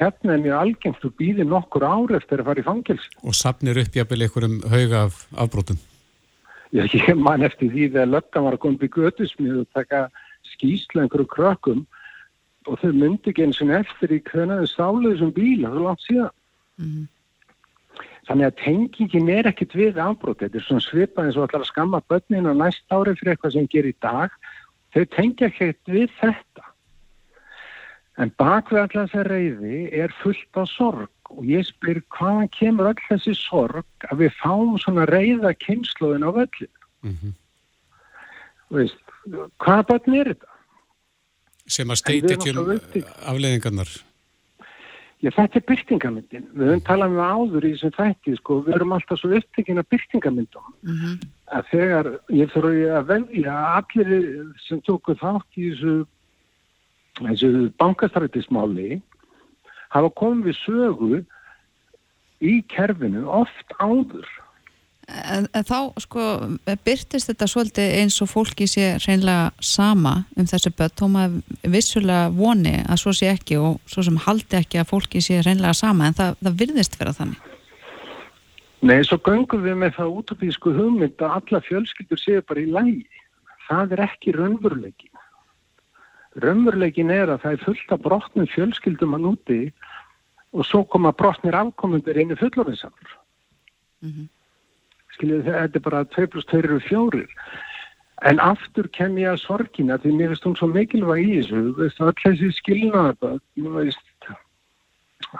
[0.00, 3.06] Hérna er mjög algengt, þú býðir nokkur ár eftir að fara í fangils.
[3.26, 5.80] Og sapnir upp jafnvel einhverjum hauga af afbrótum?
[6.70, 10.04] Já, ég man eftir því þegar löggan var að koma í gödusmið og taka
[10.54, 11.80] skýsla einhverju krökkum
[12.70, 16.04] og þau myndi ekki eins og eftir í hvernaðu stáluðu sem bíla, það er langt
[16.06, 16.36] síðan.
[16.78, 17.08] Mm -hmm.
[18.30, 20.46] Þannig að tengingin er ekkit við afbróti.
[20.46, 23.54] Þetta er svona svipað eins og allar að skamma börnin á næst ári fyrir eitthvað
[23.56, 24.36] sem gerir í dag.
[24.94, 26.68] Þau tengja ekkit við þetta.
[28.22, 33.02] En bakvið allar þessa reyði er fullt á sorg og ég spyr hvaðan kemur all
[33.08, 36.74] þessi sorg að við fáum svona reyða kynsluðin á völlin.
[37.02, 37.34] Mm -hmm.
[38.70, 39.02] Veist,
[39.58, 40.54] hvaða börn er þetta?
[41.66, 42.78] Sem að steiti um
[43.26, 43.90] afleðingarnar.
[45.20, 46.46] Já, þetta er byrtingamyndin.
[46.56, 49.88] Við höfum talað með áður í þessum þætti, sko, við erum alltaf svo upptekinn af
[49.92, 50.70] byrtingamyndum.
[50.86, 51.18] Mm -hmm.
[51.56, 52.08] Að þegar
[52.38, 55.94] ég þurfa að velja að allir sem tóku þátt í þessu,
[57.20, 57.50] þessu
[57.82, 59.02] bankastrættismáli
[59.92, 61.24] hafa komið við sögu
[62.40, 64.28] í kerfinu oft áður
[65.10, 66.24] En, en þá sko
[66.86, 72.28] byrtist þetta svolítið eins og fólki sé reynlega sama um þessu börn þó maður vissulega
[72.34, 76.10] voni að svo sé ekki og svo sem haldi ekki að fólki sé reynlega sama
[76.10, 77.48] en það, það virðist vera þannig
[78.80, 83.24] Nei, svo göngum við með það útopísku hugmynd að alla fjölskyldur séu bara í lægi
[83.66, 85.10] það er ekki raunveruleikin
[86.38, 89.62] raunveruleikin er að það er fullt af brotnum fjölskyldum að núti
[90.52, 93.16] og svo koma brotnir afkomundur inn í fullorðinsamur.
[94.02, 94.28] Mm -hmm.
[95.20, 97.28] Skiljið þetta er bara 2 plus 2 eru fjórir.
[98.24, 102.00] En aftur kem ég að sorgina því mér finnst hún svo mikilvæg í þessu, veist,
[102.00, 103.34] öll þessi skilnaða,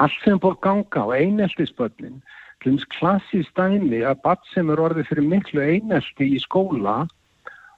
[0.04, 2.20] allt sem búið ganga á eineltisböllin,
[2.60, 7.02] hlums klassist dæmi að badd sem er orðið fyrir miklu einelti í skóla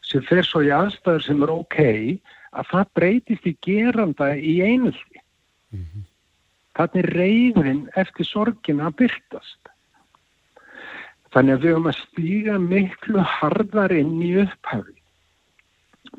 [0.02, 1.80] sem fer svo í aðstæður sem er ok,
[2.58, 5.22] að það breytist í geranda í einelti.
[5.70, 6.08] Mm -hmm.
[6.78, 9.61] Þannig reyðin eftir sorgina byrtast.
[11.32, 14.98] Þannig að við höfum að stíga miklu harðar inn í upphafi.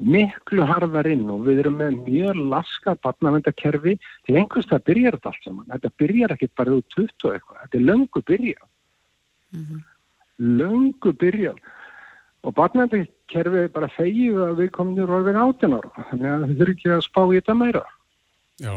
[0.02, 3.94] Miklu harðar inn og við erum með mjög laska barnavendakerfi
[4.26, 5.68] til einhvers það byrjar þetta allt saman.
[5.70, 7.60] Þetta byrjar ekki bara úr 20 og eitthvað.
[7.62, 8.70] Þetta er löngu byrjað.
[9.54, 9.84] Mm -hmm.
[10.62, 11.60] Löngu byrjað.
[12.44, 16.08] Og barnavendakerfi er bara þegið að við komum í röfin átinn ára.
[16.10, 17.86] Þannig að þið þurfum ekki að spá í þetta meira.
[18.62, 18.74] Já.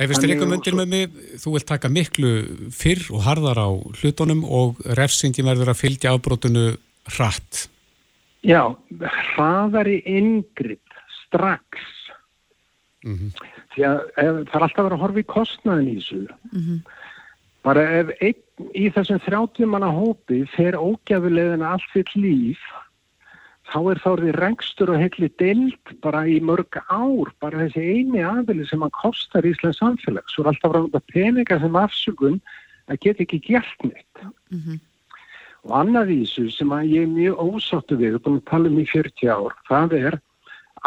[0.00, 2.30] Ef við styrkum undir með mig, þú vilt taka miklu
[2.72, 3.68] fyrr og harðar á
[4.00, 6.64] hlutunum og refsingin verður að fylgja afbrótunu
[7.16, 7.66] hratt.
[8.46, 8.72] Já,
[9.34, 11.84] hraðari yngripp strax.
[13.04, 13.30] Mm -hmm.
[13.74, 16.22] Því að ef, það er alltaf verið að horfa í kostnaðin í þessu.
[16.52, 16.78] Mm -hmm.
[17.62, 22.60] Bara ef einn í þessum 30 manna hópi fer ógæfulegðina allt fyrir líf
[23.70, 28.22] þá er þá því rengstur og heitli deilt bara í mörg ár, bara þessi eini
[28.26, 30.26] aðili sem að kostar Íslands samfélag.
[30.30, 32.40] Svo er alltaf ráða peninga sem afsökun
[32.90, 34.24] að geta ekki gert neitt.
[34.50, 34.80] Mm -hmm.
[35.68, 38.68] Og annað í þessu sem að ég er mjög ósáttu við, og búin að tala
[38.68, 40.20] um í 40 ár, það er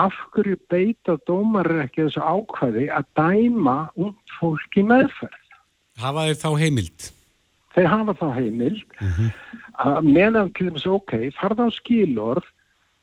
[0.01, 5.43] af hverju beita dómar ekki þessu ákvæði að dæma út fólk í meðferð.
[6.01, 7.11] Hafa þeir þá heimild?
[7.73, 9.29] Þeir hafa þá heimild mm -hmm.
[9.86, 12.49] að meðan til þess ok, farða á skilorð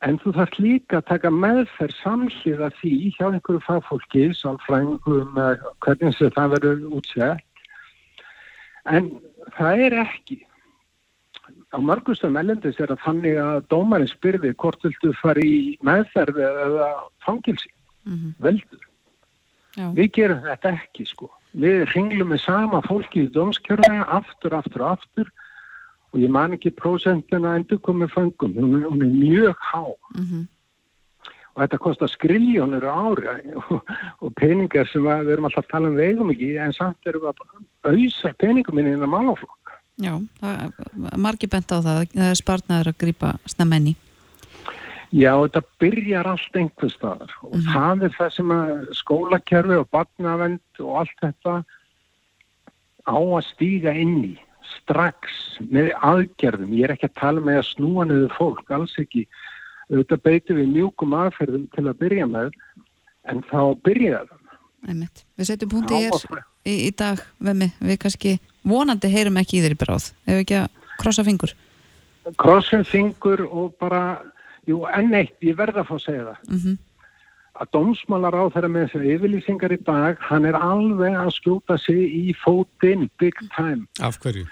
[0.01, 5.41] En þú þarf líka að taka meðferð samsliða því hjá einhverju fagfólki, sálfrængum,
[5.85, 7.43] hvernig sem það verður útsett.
[8.89, 9.11] En
[9.59, 10.39] það er ekki.
[11.71, 16.89] Á mörgustum ellendis er að þannig að dómarinn spyrði hvort viltu fara í meðferð eða
[17.27, 17.69] fangilsi.
[18.09, 18.33] Mm -hmm.
[18.47, 18.89] Veldur.
[19.77, 19.87] Já.
[19.95, 21.29] Við gerum þetta ekki sko.
[21.53, 25.31] Við ringlum með sama fólki í dómskjörða aftur, aftur, aftur
[26.11, 29.85] og ég man ekki prósentina endur komið fangum, hún, hún er mjög há.
[30.17, 30.47] Mm -hmm.
[31.55, 33.55] og þetta kostar skriljónur ári.
[33.57, 33.83] Og,
[34.23, 37.23] og peningar sem að, við erum alltaf að tala um vegum ekki en samt erum
[37.23, 39.57] við að auðsa peningum inn í málaflokk.
[40.01, 42.07] Já, það er margi bent á það.
[42.15, 43.97] Það er spartnaður að grýpa snemmenni
[45.11, 47.33] Já, þetta byrjar allt einhver staðar.
[47.43, 47.73] Og mm -hmm.
[47.75, 51.65] það er það sem að skólakerfi og barnavend og allt þetta
[53.11, 54.39] á að stíga inn í
[54.79, 55.39] strax
[55.71, 59.27] með aðgerðum, ég er ekki að tala með að snúa niður fólk, alls ekki.
[59.91, 62.53] Þetta beitur við mjúkum aðferðum til að byrja með,
[63.31, 64.37] en þá byrja það
[64.89, 65.25] Einmitt.
[65.37, 66.15] Við setjum punkti hér
[66.65, 70.69] í, í dag við, við kannski vonandi heyrum ekki í þeirri bráð, ef ekki að
[71.01, 71.53] krossa fingur?
[72.41, 74.21] Krossa fingur og bara
[74.69, 76.39] jú, enn eitt, ég verða að fá að segja það.
[76.49, 76.79] Mm -hmm.
[77.61, 82.01] að dómsmálar á þeirra með þessu yfirlýsingar í dag, hann er alveg að skjóta sig
[82.01, 83.85] í fótinn big time.
[84.01, 84.47] Af hverju?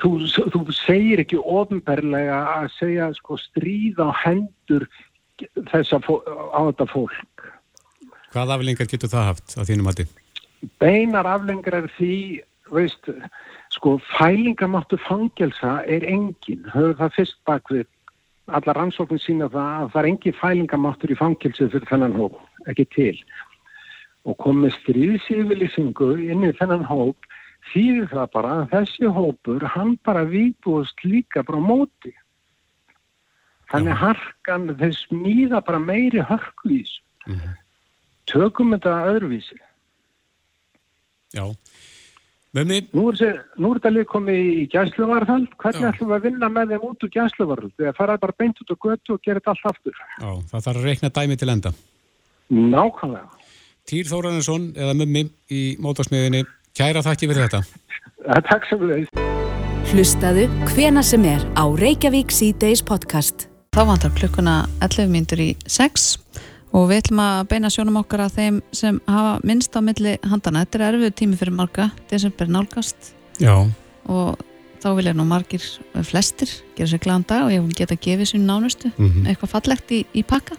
[0.00, 0.12] Þú,
[0.52, 4.86] þú segir ekki ofinberlega að segja sko, stríð á hendur
[5.70, 6.08] þess að
[6.52, 7.46] á þetta fólk.
[8.32, 10.06] Hvað aflengar getur það haft á þínum hætti?
[10.80, 12.16] Beinar aflengar er því,
[12.72, 13.10] veist,
[13.74, 17.88] sko fælingamáttu fangelsa er engin, höfðu það fyrst bak við
[18.52, 22.38] allar ansóknum sína það að það er engin fælingamáttur í fangelsu fyrir þennan hóp,
[22.70, 23.16] ekki til.
[24.28, 27.31] Og komið stríðsífilisingu inn í þennan hóp
[27.70, 32.12] þýðir það bara að þessi hópur hann bara výbúist líka bara móti.
[33.72, 37.02] Þannig harkan þeir smíða bara meiri harku í þessu.
[37.22, 37.58] Mm -hmm.
[38.26, 39.58] tökum þetta öðruvísi.
[41.32, 41.46] Já.
[42.52, 42.82] Mönni...
[42.92, 45.54] Nú er þetta líka komið í gæsluvarðhald.
[45.56, 48.74] Hvernig ætlum við að vinna með þeim út úr gæsluvarðhald þegar fara bara beint út
[48.74, 50.02] á götu og gera þetta allt aftur.
[50.18, 51.72] Já, það þarf að reikna dæmi til enda.
[52.52, 53.30] Nákvæmlega.
[53.88, 57.58] Týr Þóranesson eða Mummi í mótarsmiðinni Kæra þakki fyrir þetta.
[58.48, 59.18] Takk sem við veist.
[59.92, 63.44] Hlustaðu hvena sem er á Reykjavík C-Days podcast.
[63.76, 66.06] Þá vantar klukkuna 11 mínutur í 6
[66.72, 70.64] og við ætlum að beina sjónum okkar að þeim sem hafa minnst á milli handana.
[70.64, 73.12] Þetta er erfið tími fyrir marga, desember nálgast.
[73.36, 73.52] Já.
[74.08, 74.40] Og
[74.80, 75.68] þá vilja nú margir,
[76.08, 79.28] flestir, gera sér glæðan dag og ég vil geta gefið sér nánustu mm -hmm.
[79.28, 80.56] eitthvað fallegt í, í pakka.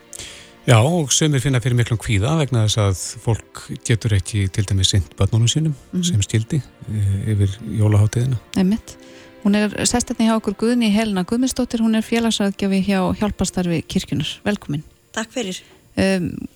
[0.63, 4.85] Já, og sömur finna fyrir miklum kvíða vegna þess að fólk getur ekki til dæmi
[4.87, 6.03] sint börnunum sínum mm -hmm.
[6.07, 8.37] sem stildi e, yfir jólaháttiðina.
[8.55, 8.95] Nefnitt.
[9.43, 14.39] Hún er sestetni hjá okkur Guðni Helena Guðmundsdóttir, hún er félagsraðgjafi hjá hjálparstarfi kirkjunar.
[14.45, 14.83] Velkomin.
[15.11, 15.59] Takk fyrir.
[15.97, 16.47] Um,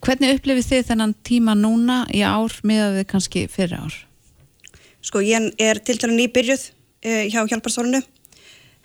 [0.00, 3.94] Hvernig upplifið þið þennan tíma núna í ár með að þið kannski fyrir ár?
[5.02, 8.02] Sko ég er til dæla nýbyrjuð uh, hjá hjálparstórunu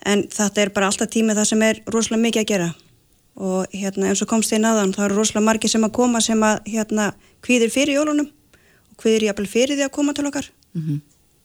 [0.06, 2.74] en þetta er bara alltaf tími það sem er rosalega mikið að gera
[3.36, 6.44] og hérna eins og komst þið náðan þá eru rosalega margi sem að koma sem
[6.44, 7.12] að hérna
[7.46, 8.28] hvíðir fyrir jólunum
[8.92, 11.00] og hvíðir jafnvel fyrir því að koma til okkar mm -hmm.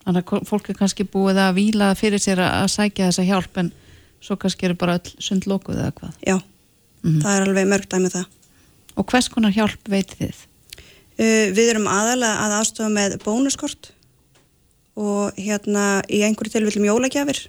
[0.06, 3.72] Þannig að fólk er kannski búið að vila fyrir sér að sækja þessa hjálp en
[4.20, 7.22] svo kannski eru bara öll sund lókuð eða hvað Já, mm -hmm.
[7.22, 8.26] það er alveg mörg dæmið það
[8.96, 10.36] Og hvers konar hjálp veitir þið?
[11.18, 13.92] Uh, við erum aðalega að aðstofa með bónuskort
[14.96, 17.48] og hérna í einhverju tilvillum jólagjafir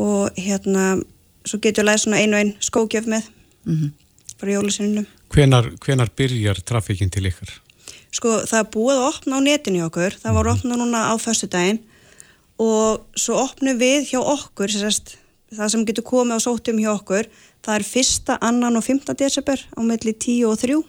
[0.00, 1.04] og hérna
[1.44, 3.28] svo getur við að læða svona einu einn skógjöf með
[3.64, 3.90] mm -hmm.
[4.40, 7.50] frá jólusinnum hvenar, hvenar byrjar trafíkinn til ykkar?
[8.14, 10.54] Sko það búið að opna á netinu okkur, það var mhm.
[10.54, 11.82] opna núna á förstu daginn
[12.58, 15.16] og svo opnum við hjá okkur sérst,
[15.54, 17.26] það sem getur komið á sótum hjá okkur
[17.64, 20.82] það er fyrsta, annan og fymta desember á melli 10 og 3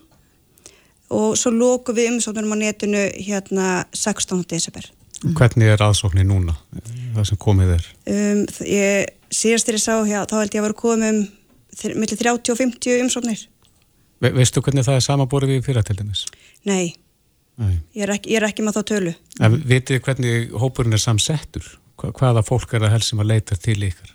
[1.15, 4.45] og svo lóku við umsóknum á netinu hérna 16.
[4.49, 4.85] desember
[5.23, 6.57] Hvernig er aðsóknir núna,
[7.15, 7.85] það sem komið er?
[8.11, 11.21] Um, ég síðast þegar ég sá hér, þá held ég að vera komið um
[12.01, 13.47] millir 30 og 50 umsóknir.
[14.23, 16.25] Ve veistu hvernig það er samaborið við fyrir til dæmis?
[16.67, 16.93] Nei,
[17.61, 17.77] Nei.
[17.95, 19.13] Ég, er ekki, ég er ekki með þá tölu.
[19.43, 21.67] En vitið hvernig hópurinn er samsettur?
[21.95, 24.11] Hvaða fólk er að helsum að leita til ykkar?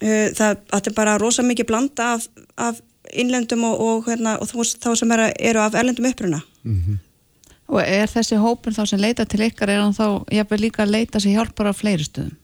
[0.00, 2.24] Uh, það, það er bara rosa mikið blanda af,
[2.56, 2.80] af
[3.10, 6.40] innlendum og, og, hérna, og þá sem eru, eru af erlendum uppruna.
[6.64, 6.98] Mm -hmm.
[7.70, 10.94] Og er þessi hópur þá sem leita til ykkar, er hann þá jafnveg líka að
[10.96, 12.36] leita sér hjálpar á fleiri stöðum?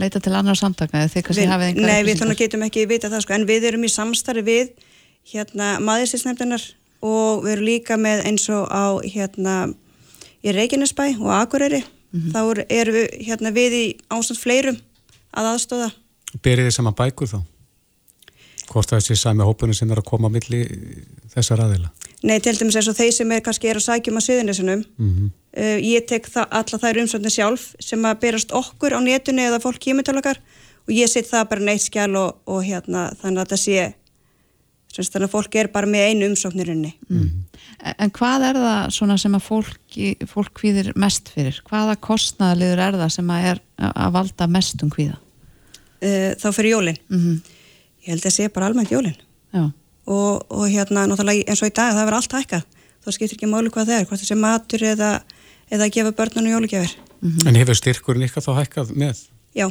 [0.00, 3.10] leita til annar samtaka eða þið kannski hafið einhverja Nei, við þannig getum ekki vita
[3.12, 4.70] það sko, en við erum í samstarfi við
[5.32, 6.64] hérna maðursinsnefndinar
[7.04, 9.56] og við erum líka með eins og á hérna
[10.42, 12.32] í Reykjanesbæ og Akureyri mm -hmm.
[12.32, 14.78] þá erum við hérna við í ásand fleirum
[15.32, 15.90] að aðstóða
[16.42, 17.40] Berið þið saman bækur þá?
[18.72, 20.64] Hvort það sé sami hópunum sem er að koma á milli
[21.34, 21.90] þessar aðeila?
[22.22, 25.08] Nei, til dæmis eins og þeir sem er kannski er að sækjum að söðunesunum mm
[25.10, 25.30] -hmm.
[25.58, 29.80] uh, ég tek alla þær umsöndin sjálf sem að berast okkur á netunni eða fólk
[29.82, 30.38] kýmutalakar
[30.86, 33.94] og ég set það bara neitt skjál og, og hérna þannig að það sé
[34.92, 37.42] semst, þannig að fólk er bara með einu umsóknirinni mm -hmm.
[37.98, 39.80] En hvað er það svona sem að fólk,
[40.26, 41.62] fólk hvíðir mest fyrir?
[41.66, 45.18] Hvaða kostnaðaliður er það sem að er að valda mest um hvíða?
[46.02, 47.40] Uh, þá fyrir jólinn mm -hmm.
[48.02, 49.18] Ég held að það sé bara almennt jólinn
[49.52, 49.72] Já
[50.06, 52.64] og, og hérna náttúrulega eins og í dag það verður allt hækkað
[53.02, 55.10] þá skiptir ekki máli hvað það er, hvort það sé matur eða,
[55.70, 57.48] eða að gefa börnunum jólugjafir mm -hmm.
[57.48, 59.24] En hefur styrkurinn ykkar þá hækkað með?
[59.54, 59.70] Já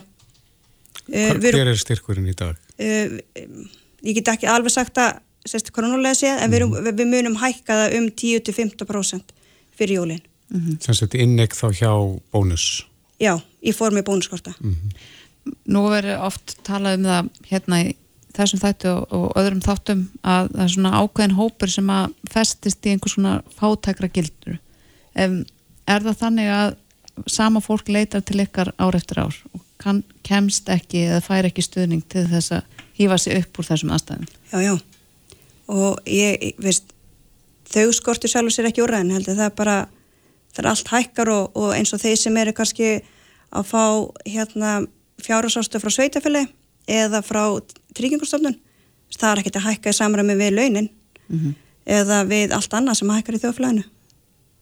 [1.07, 2.55] Hver, uh, Hver er styrkurinn í dag?
[2.79, 3.19] Uh,
[4.03, 6.97] ég get ekki alveg sagt að sérstu kronulega séð, en við, mm.
[6.97, 9.33] við munum hækkaða um 10-15%
[9.75, 10.77] fyrir jólinn mm -hmm.
[10.79, 12.85] Þannig að þetta innegð þá hjá bónus?
[13.19, 14.91] Já, í formi bónuskorta -hmm.
[15.65, 17.95] Nú verður oft talað um það hérna í
[18.35, 22.85] þessum þættu og, og öðrum þáttum að það er svona ákveðin hópur sem að festist
[22.85, 24.59] í einhvers svona fátækra gildur.
[25.19, 25.41] Um,
[25.89, 26.69] er það þannig að
[27.31, 31.65] sama fólk leitar til ykkar ár eftir ár og kann, kemst ekki eða fær ekki
[31.65, 34.29] stuðning til þess að hýfa sig upp úr þessum aðstæðum?
[34.51, 34.73] Já, já,
[35.71, 36.93] og ég, veist
[37.71, 39.77] þau skortur sjálfur sér ekki úr ræðin heldur það er bara,
[40.53, 42.91] það er allt hækkar og, og eins og þeir sem eru kannski
[43.51, 43.83] að fá
[44.27, 44.73] hérna
[45.21, 46.45] fjárhásástu frá sveitafili
[46.89, 47.43] eða frá
[47.97, 48.59] tryggingustofnun
[49.17, 50.89] það er ekkert að hækka í samræmi við launin
[51.27, 51.53] mm -hmm.
[51.85, 53.83] eða við allt annað sem hækkar í þjóflæðinu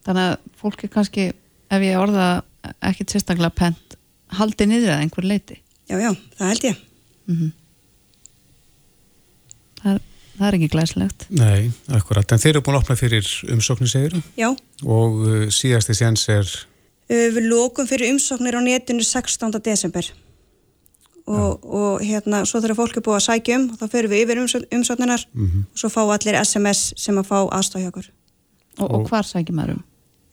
[0.08, 1.32] Þannig að fólki kannski
[1.70, 2.44] ef ég orða
[2.82, 3.98] ekkert sérstaklega pent
[4.40, 5.60] haldi niður að einhver leiti
[5.90, 6.82] Já, já, það held ég.
[7.26, 7.52] Mm -hmm.
[9.82, 10.00] það,
[10.38, 14.24] það er ekki glæslegt Nei, akkurat, en þeir eru búin að opna fyrir umsóknir segirum
[14.38, 14.50] Já.
[14.86, 16.48] Og uh, síðasti séns er?
[17.10, 19.60] Uh, Við lókum fyrir umsóknir á netinu 16.
[19.66, 20.06] desember
[21.30, 24.42] og, og hérna svo þegar fólk er búið að sækja um þá fyrir við yfir
[24.78, 25.68] umsókninar mm -hmm.
[25.70, 28.10] og svo fá allir SMS sem að fá aðstæði okkur
[28.80, 29.84] Og, og hvar sækja maður um?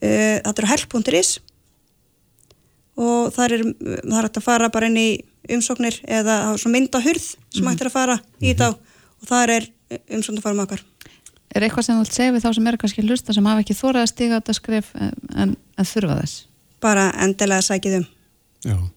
[0.01, 1.39] Uh, það eru help.is
[2.97, 3.63] og það er,
[4.09, 5.09] það er hægt að fara bara inn í
[5.53, 7.69] umsóknir eða myndahurð sem mm -hmm.
[7.69, 8.67] hægt er að fara í þá
[9.21, 9.69] og það er
[10.53, 10.83] með okkar
[11.55, 13.73] Er eitthvað sem þú vilt segja við þá sem eru kannski hlusta sem hafa ekki
[13.73, 14.87] þórað að stiga þetta skref
[15.35, 16.47] en, en þurfa þess?
[16.81, 18.05] Bara endilega sækið um
[18.65, 18.96] Já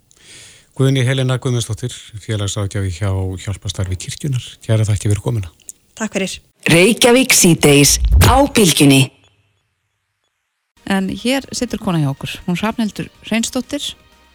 [0.81, 1.93] Guðni Helena Guðmundsdóttir,
[2.25, 3.11] félagsáðgjafi hjá
[3.43, 4.45] Hjálpastarfi kirkjunar.
[4.65, 5.51] Kjæra þakki fyrir komina.
[5.99, 6.37] Takk fyrir.
[6.73, 9.03] Reykjavík síðdeis á bylginni.
[10.89, 12.33] En hér sittur kona hjá okkur.
[12.47, 13.91] Hún rafnildur Reynsdóttir.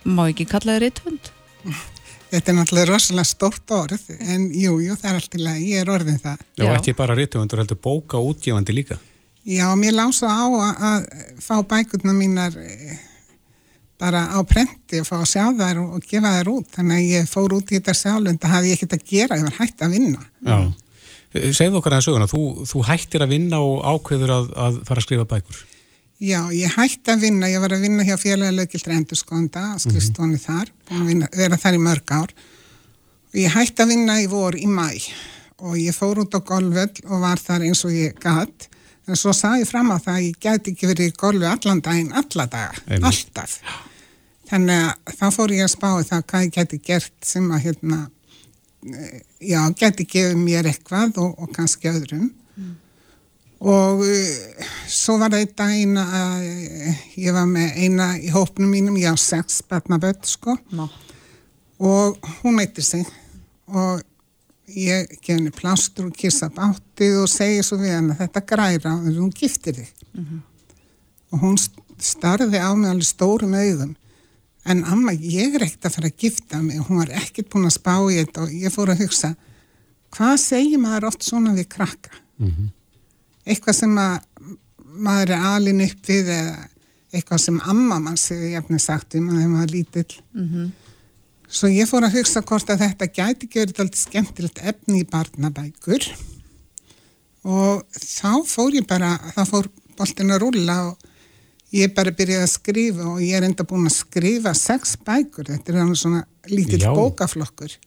[0.05, 1.31] Má ekki kalla þið reytvönd?
[2.35, 6.21] Þetta er náttúrulega rosalega stórt orð, en jú, jú, það er alltaf, ég er orðin
[6.21, 6.45] það.
[6.59, 6.71] Já, Já.
[6.75, 9.01] ekki bara reytvöndur, heldur bóka útgefandi líka.
[9.49, 11.09] Já, mér lása á að, að
[11.41, 12.57] fá bækurna mínar
[13.99, 17.11] bara á prenti og fá að sjá þær og, og gefa þær út þannig að
[17.15, 19.59] ég fór út í þetta sjálf en það hafði ég ekkert að gera, ég var
[19.61, 20.57] hægt að vinna Já,
[21.35, 25.05] Segð okkar aðeins söguna, þú, þú hættir að vinna og ákveður að, að fara að
[25.05, 25.63] skrifa bækur.
[26.23, 30.45] Já, ég hætti að vinna, ég var að vinna hjá félagleikildri endurskónda, skrifstóni mm -hmm.
[30.45, 32.31] þar, búin að vinna, vera þar í mörg ár.
[33.33, 34.87] Og ég hætti að vinna í vor í mæ
[35.59, 38.69] og ég fór út á golvöld og var þar eins og ég gatt.
[39.06, 41.82] En svo sagði ég fram á það að ég gæti ekki verið í golvi allan
[41.86, 43.06] daginn, alla daga, Einnig.
[43.12, 43.60] alltaf.
[44.49, 47.99] Þannig að þá fór ég að spáði það hvað ég gæti gert sem að hérna
[49.39, 52.74] já, geti gefið mér eitthvað og, og kannski öðrum mm.
[53.66, 56.47] og uh, svo var það einn daginn að
[57.22, 60.89] ég var með eina í hópnum mínum, ég á sex barnaböld sko no.
[61.80, 63.10] og hún eittir sig
[63.66, 64.03] og
[64.68, 69.07] ég gef henni plástur og kissa báttið og segja svo við henni þetta græra og
[69.09, 70.41] hún giftir þig mm -hmm.
[71.32, 71.57] og hún
[71.99, 73.95] starði á mig alveg stórum auðum
[74.66, 77.66] en amma, ég er ekkert að fara að gifta mig og hún var ekkert búin
[77.66, 79.36] að spá í þetta og ég fór að hugsa
[80.16, 82.70] hvað segir maður oft svona við krakka mm -hmm.
[83.45, 84.20] eitthvað sem að
[84.95, 86.68] maður er alin upp við eða
[87.16, 90.72] eitthvað sem amma mann segir efni sagt um að það var lítill mm -hmm.
[91.56, 96.08] Svo ég fór að hugsa hvort að þetta gæti gerðið alltaf skemmtilegt efni í barnabækur.
[97.45, 101.12] Og þá fór ég bara þá fór boltin að rulla og
[101.76, 105.74] ég bara byrjað að skrifa og ég er enda búin að skrifa sex bækur, þetta
[105.74, 107.78] er hann svona lítill bókaflokkur.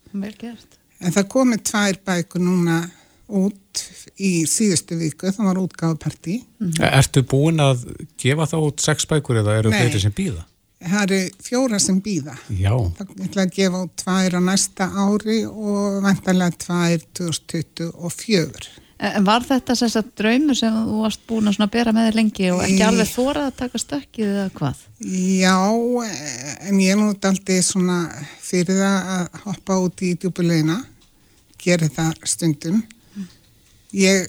[0.99, 2.83] En það komið tvær bækur núna
[3.29, 3.83] út
[4.17, 6.93] í síðustu viku, það var útgáðparti mm -hmm.
[6.99, 7.85] Ertu búin að
[8.17, 10.47] gefa þá út sex bækur eða eru þeirri sem býða?
[10.79, 12.71] Það eru fjóra sem býða Já.
[12.99, 19.45] það ætla að gefa út tvær á næsta ári og vantarlega tvær 2024 En var
[19.47, 22.83] þetta þess að draumur sem þú varst búin að bera með þér lengi og ekki
[22.83, 24.81] alveg þórað að taka stökkið eða hvað?
[25.39, 25.59] Já,
[26.67, 27.99] en ég er nú aldrei svona
[28.43, 30.81] fyrir það að hoppa út í djúbulegina,
[31.63, 32.81] gera það stundum.
[33.95, 34.27] Ég,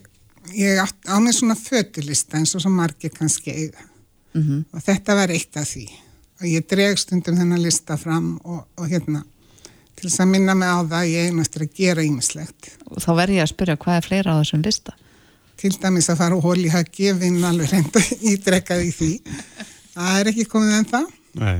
[0.53, 3.89] ég á mig svona fötilista eins og svo margir kannski eiga
[4.33, 4.63] mm -hmm.
[4.71, 5.89] og þetta var eitt af því
[6.39, 9.23] og ég dreg stundum þennan lista fram og, og hérna
[9.99, 12.71] til þess að minna mig á það ég einastur að gera ýmislegt.
[12.87, 14.95] Og þá verð ég að spyrja hvað er fleira á þessum lista?
[15.59, 19.11] Til dæmis að fara og hóli að gefinn alveg reynda ídrekkað í því.
[19.95, 21.07] Það er ekki komið en það.
[21.39, 21.59] Nei.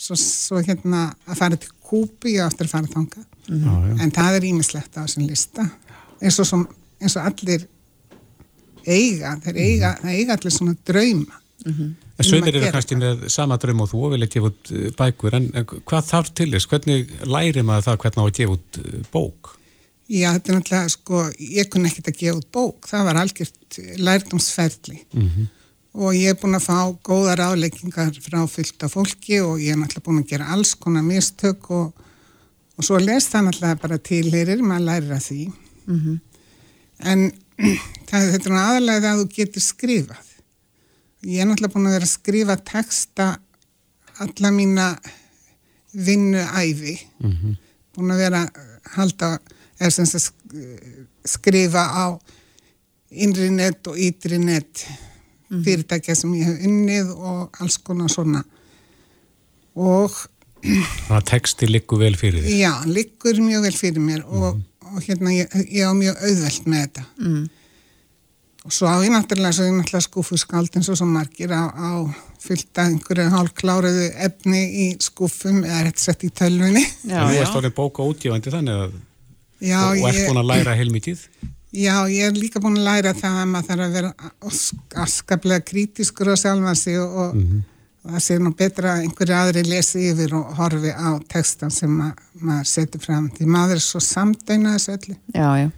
[0.00, 3.26] Svo, svo hérna að fara til kúpi og aftur að fara þanga.
[3.50, 4.02] Mm -hmm.
[4.02, 5.68] En það er ýmislegt á þessum lista.
[6.20, 6.66] Eins og, som,
[7.00, 7.66] eins og allir
[8.86, 10.08] eiga, þeir eiga, mm -hmm.
[10.10, 11.40] eiga allir svona drauma.
[11.66, 11.94] Mm -hmm.
[12.20, 15.36] En sömur eru kannski með sama draum og þú og vilja gefa út eh, bækur,
[15.38, 15.46] en
[15.88, 16.68] hvað þarf til þess?
[16.68, 19.52] Hvernig læri maður það hvernig á að gefa út eh, bók?
[20.10, 21.22] Já, þetta er náttúrulega, sko,
[21.60, 25.50] ég kunni ekkert að gefa út bók, það var algjört lærdomsferðli mm -hmm.
[26.04, 30.08] og ég er búin að fá góðar áleggingar frá fylgta fólki og ég er náttúrulega
[30.08, 31.92] búin að gera alls konar mistök og,
[32.76, 35.52] og svo les það náttúrulega bara tilherir, maður lærir að því.
[35.86, 36.18] Mm -hmm.
[37.00, 37.32] En
[38.10, 40.29] það, þetta er aðalega að þú getur skrifað
[41.20, 43.26] Ég er náttúrulega búin að vera að skrifa texta
[44.24, 44.86] alla mína
[45.92, 47.56] vinnuæfi mm -hmm.
[47.94, 48.50] búin að vera að
[48.96, 49.38] halda
[49.80, 50.30] er sem að
[51.24, 52.06] skrifa á
[53.10, 55.64] innri net og ytri net mm -hmm.
[55.64, 58.44] fyrirtækja sem ég hef unnið og alls konar svona
[59.74, 60.10] og
[60.60, 62.56] Þannig að texti liggur vel fyrir þér?
[62.56, 64.96] Já, liggur mjög vel fyrir mér og, mm -hmm.
[64.96, 67.48] og hérna ég, ég á mjög auðvelt með þetta mhm
[68.64, 71.72] og svo á ég náttúrulega, svo ég náttúrulega skúfu skald eins og svo margir á,
[71.72, 71.90] á
[72.40, 76.82] fylgta einhverju hálfkláruðu efni í skúfum eða rétt sett í tölvunni.
[77.12, 78.92] Já, Þú erst árið bóka útgjöfandi þannig að
[79.60, 81.24] já, og ert búin að læra heilmítið
[81.70, 84.14] Já, ég er líka búin að læra það að maður þarf að vera
[85.04, 87.60] askaplega krítiskur á sjálfa sig og, og, mm -hmm.
[88.04, 91.90] og það sé nú betra að einhverju aðri lesi yfir og horfi á textan sem
[91.90, 95.16] ma maður setur fram því maður er svo samdæna þessu öllu.
[95.34, 95.70] Já, já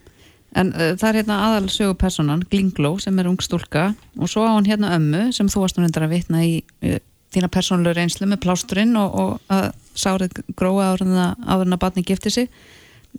[0.59, 3.93] En uh, það er hérna aðal sögupersonan, Glingló, sem er ung stúlka.
[4.19, 6.99] Og svo á hann hérna ömmu sem þú varst nú reyndar að vitna í uh,
[7.33, 12.33] þína persónlu reynslu með plásturinn og, og að sárið gróa áður en að batni gifti
[12.33, 12.53] sig.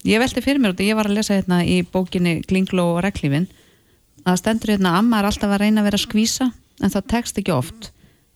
[0.06, 3.50] Ég velti fyrir mér út, ég var að lesa hérna í bókinni Glingló og reglífin
[4.28, 6.50] að stendur hérna amma er alltaf að reyna að vera skvísa
[6.82, 7.90] en það tekst ekki oft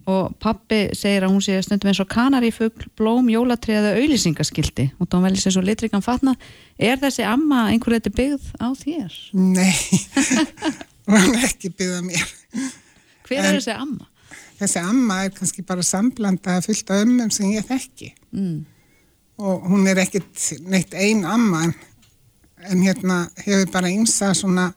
[0.08, 5.18] og pappi segir að hún sé stundum eins og kanarífugl, blóm, jólatriða auðlýsingaskildi og þá
[5.26, 6.38] veljið sér svo litrikan fatna
[6.80, 9.18] er þessi amma einhverju þetta byggð á þér?
[9.36, 9.74] Nei.
[11.12, 12.32] Hún er ekki byggð á mér.
[13.28, 14.08] Hver en er þessi amma?
[14.58, 18.14] Þessi amma er kannski bara samblanda fullt af ömmum sem ég þekki.
[18.32, 18.66] Mm.
[19.38, 21.74] og hún er ekkit neitt ein amma en,
[22.72, 24.72] en hérna hefur bara einsa svona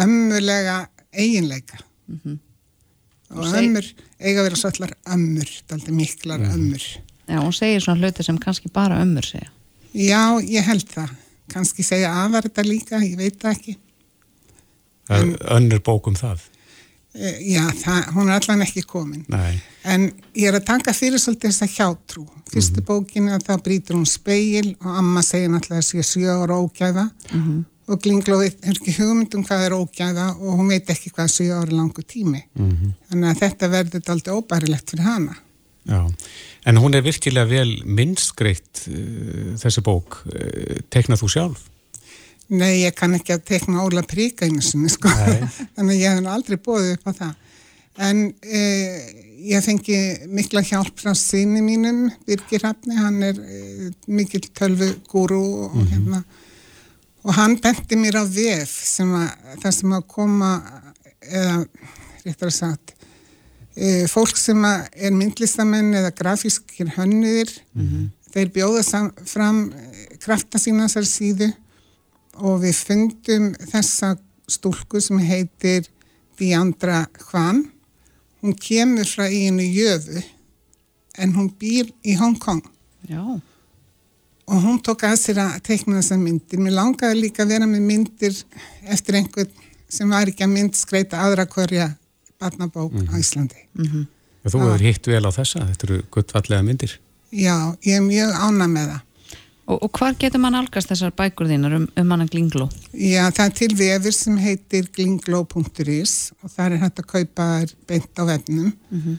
[0.00, 1.76] ömmulega eiginleika.
[2.08, 2.38] Mm -hmm
[3.34, 3.86] og ömmur
[4.18, 6.52] eiga að vera svollar ömmur, daldi miklar mm.
[6.54, 6.84] ömmur
[7.28, 9.50] Já, hún segir svona hluti sem kannski bara ömmur segja
[9.92, 11.16] Já, ég held það
[11.52, 13.78] kannski segja aðvar þetta líka, ég veit það ekki
[15.08, 16.44] önnur bókum það
[17.18, 19.24] já, það, hún er allan ekki komin.
[19.32, 19.58] Nei.
[19.88, 22.26] En ég er að taka fyrir svolítið þess að hjátrú.
[22.48, 22.88] Fyrstu mm -hmm.
[22.88, 27.10] bókinu að það brýtur hún speil og amma segir náttúrulega að sé sjö ára ógæða
[27.32, 27.64] mm -hmm.
[27.88, 31.72] Og Glinglóði er ekki hugmyndum hvað er ógæða og hún veit ekki hvað sjö ára
[31.72, 32.42] langu tími.
[32.54, 32.92] Mm -hmm.
[33.10, 35.36] Þannig að þetta verður alltaf óbærilegt fyrir hana.
[35.88, 36.12] Já,
[36.66, 40.22] en hún er virkilega vel minnskreitt uh, þessi bók.
[40.26, 41.60] Uh, Teknað þú sjálf?
[42.48, 45.08] Nei, ég kann ekki að tekna Óla Príka einu sinni, sko.
[45.76, 47.34] Þannig að ég hef aldrei bóðið upp á það.
[48.08, 48.98] En eh,
[49.50, 49.98] ég fengi
[50.30, 55.90] mikla hjálp frá síni mínum, Birgir Hafni, hann er eh, mikil tölvugúru og mm -hmm.
[55.92, 56.22] hérna.
[57.28, 60.52] Og hann benti mér á VF sem að það sem að koma,
[61.28, 61.56] eða
[62.24, 62.94] réttar að sagt,
[63.76, 68.08] eh, fólk sem er myndlistamenn eða grafískir hönniðir, mm -hmm.
[68.32, 71.52] þeir bjóða fram eh, krafta sína þessar síðu
[72.38, 74.16] og við fundum þessa
[74.48, 75.88] stúlku sem heitir
[76.38, 77.66] Diandra Hvan
[78.42, 80.22] hún kemur frá einu jöfu
[81.18, 82.62] en hún býr í Hongkong
[83.08, 83.40] Já.
[84.48, 87.82] Og hún tók að sér að teikna þessa myndir mér langaði líka að vera með
[87.88, 88.36] myndir
[88.88, 89.50] eftir einhvern
[89.88, 91.90] sem var ekki að mynd skreita aðra hverja
[92.40, 93.10] barnabók mm -hmm.
[93.10, 93.20] á mhm.
[93.20, 94.06] Íslandi mm -hmm.
[94.48, 97.00] Þú hefur hitt vel á þessa, þetta eru guttfallega myndir
[97.32, 99.00] Já, ég er mjög ána með það
[99.68, 102.70] Og, og hvar getur mann algast þessar bækur þínar um, um manna Glingló?
[102.92, 108.14] Já, það er til vefur sem heitir glingló.is og það er hægt að kaupa beint
[108.16, 109.16] á vefnum mm -hmm.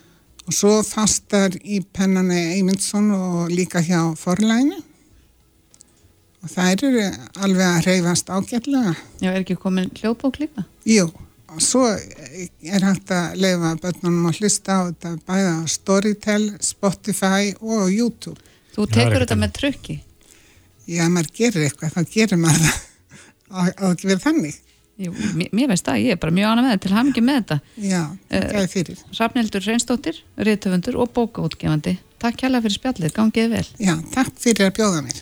[0.48, 4.89] og svo fastar í pennani Eymundsson og líka hjá forlæni
[6.44, 7.06] og það eru
[7.46, 8.94] alveg að reyfast ágætlega.
[9.20, 10.66] Já, er ekki komin hljóðbók líka?
[10.88, 11.08] Jú,
[11.50, 17.52] og svo er hægt að leifa börnunum að hlusta á þetta bæða á Storytel, Spotify
[17.60, 18.40] og YouTube.
[18.76, 20.00] Þú tekur þetta með trökki?
[20.90, 22.82] já, maður gerir eitthvað, þá gerir maður það
[23.82, 24.58] á ekki verið þannig.
[25.00, 25.14] Jú,
[25.56, 27.58] mér veist það, ég er bara mjög ána með þetta til hamingi með þetta.
[27.88, 28.02] Já,
[28.34, 29.04] það er fyrir.
[29.16, 31.94] Safnildur Reynsdóttir, riðtöfundur og bókaútgefandi.
[32.20, 33.64] Takk kærlega fyrir spjallið, gangið vel.
[33.80, 35.22] Já, takk fyrir að bjóða mér.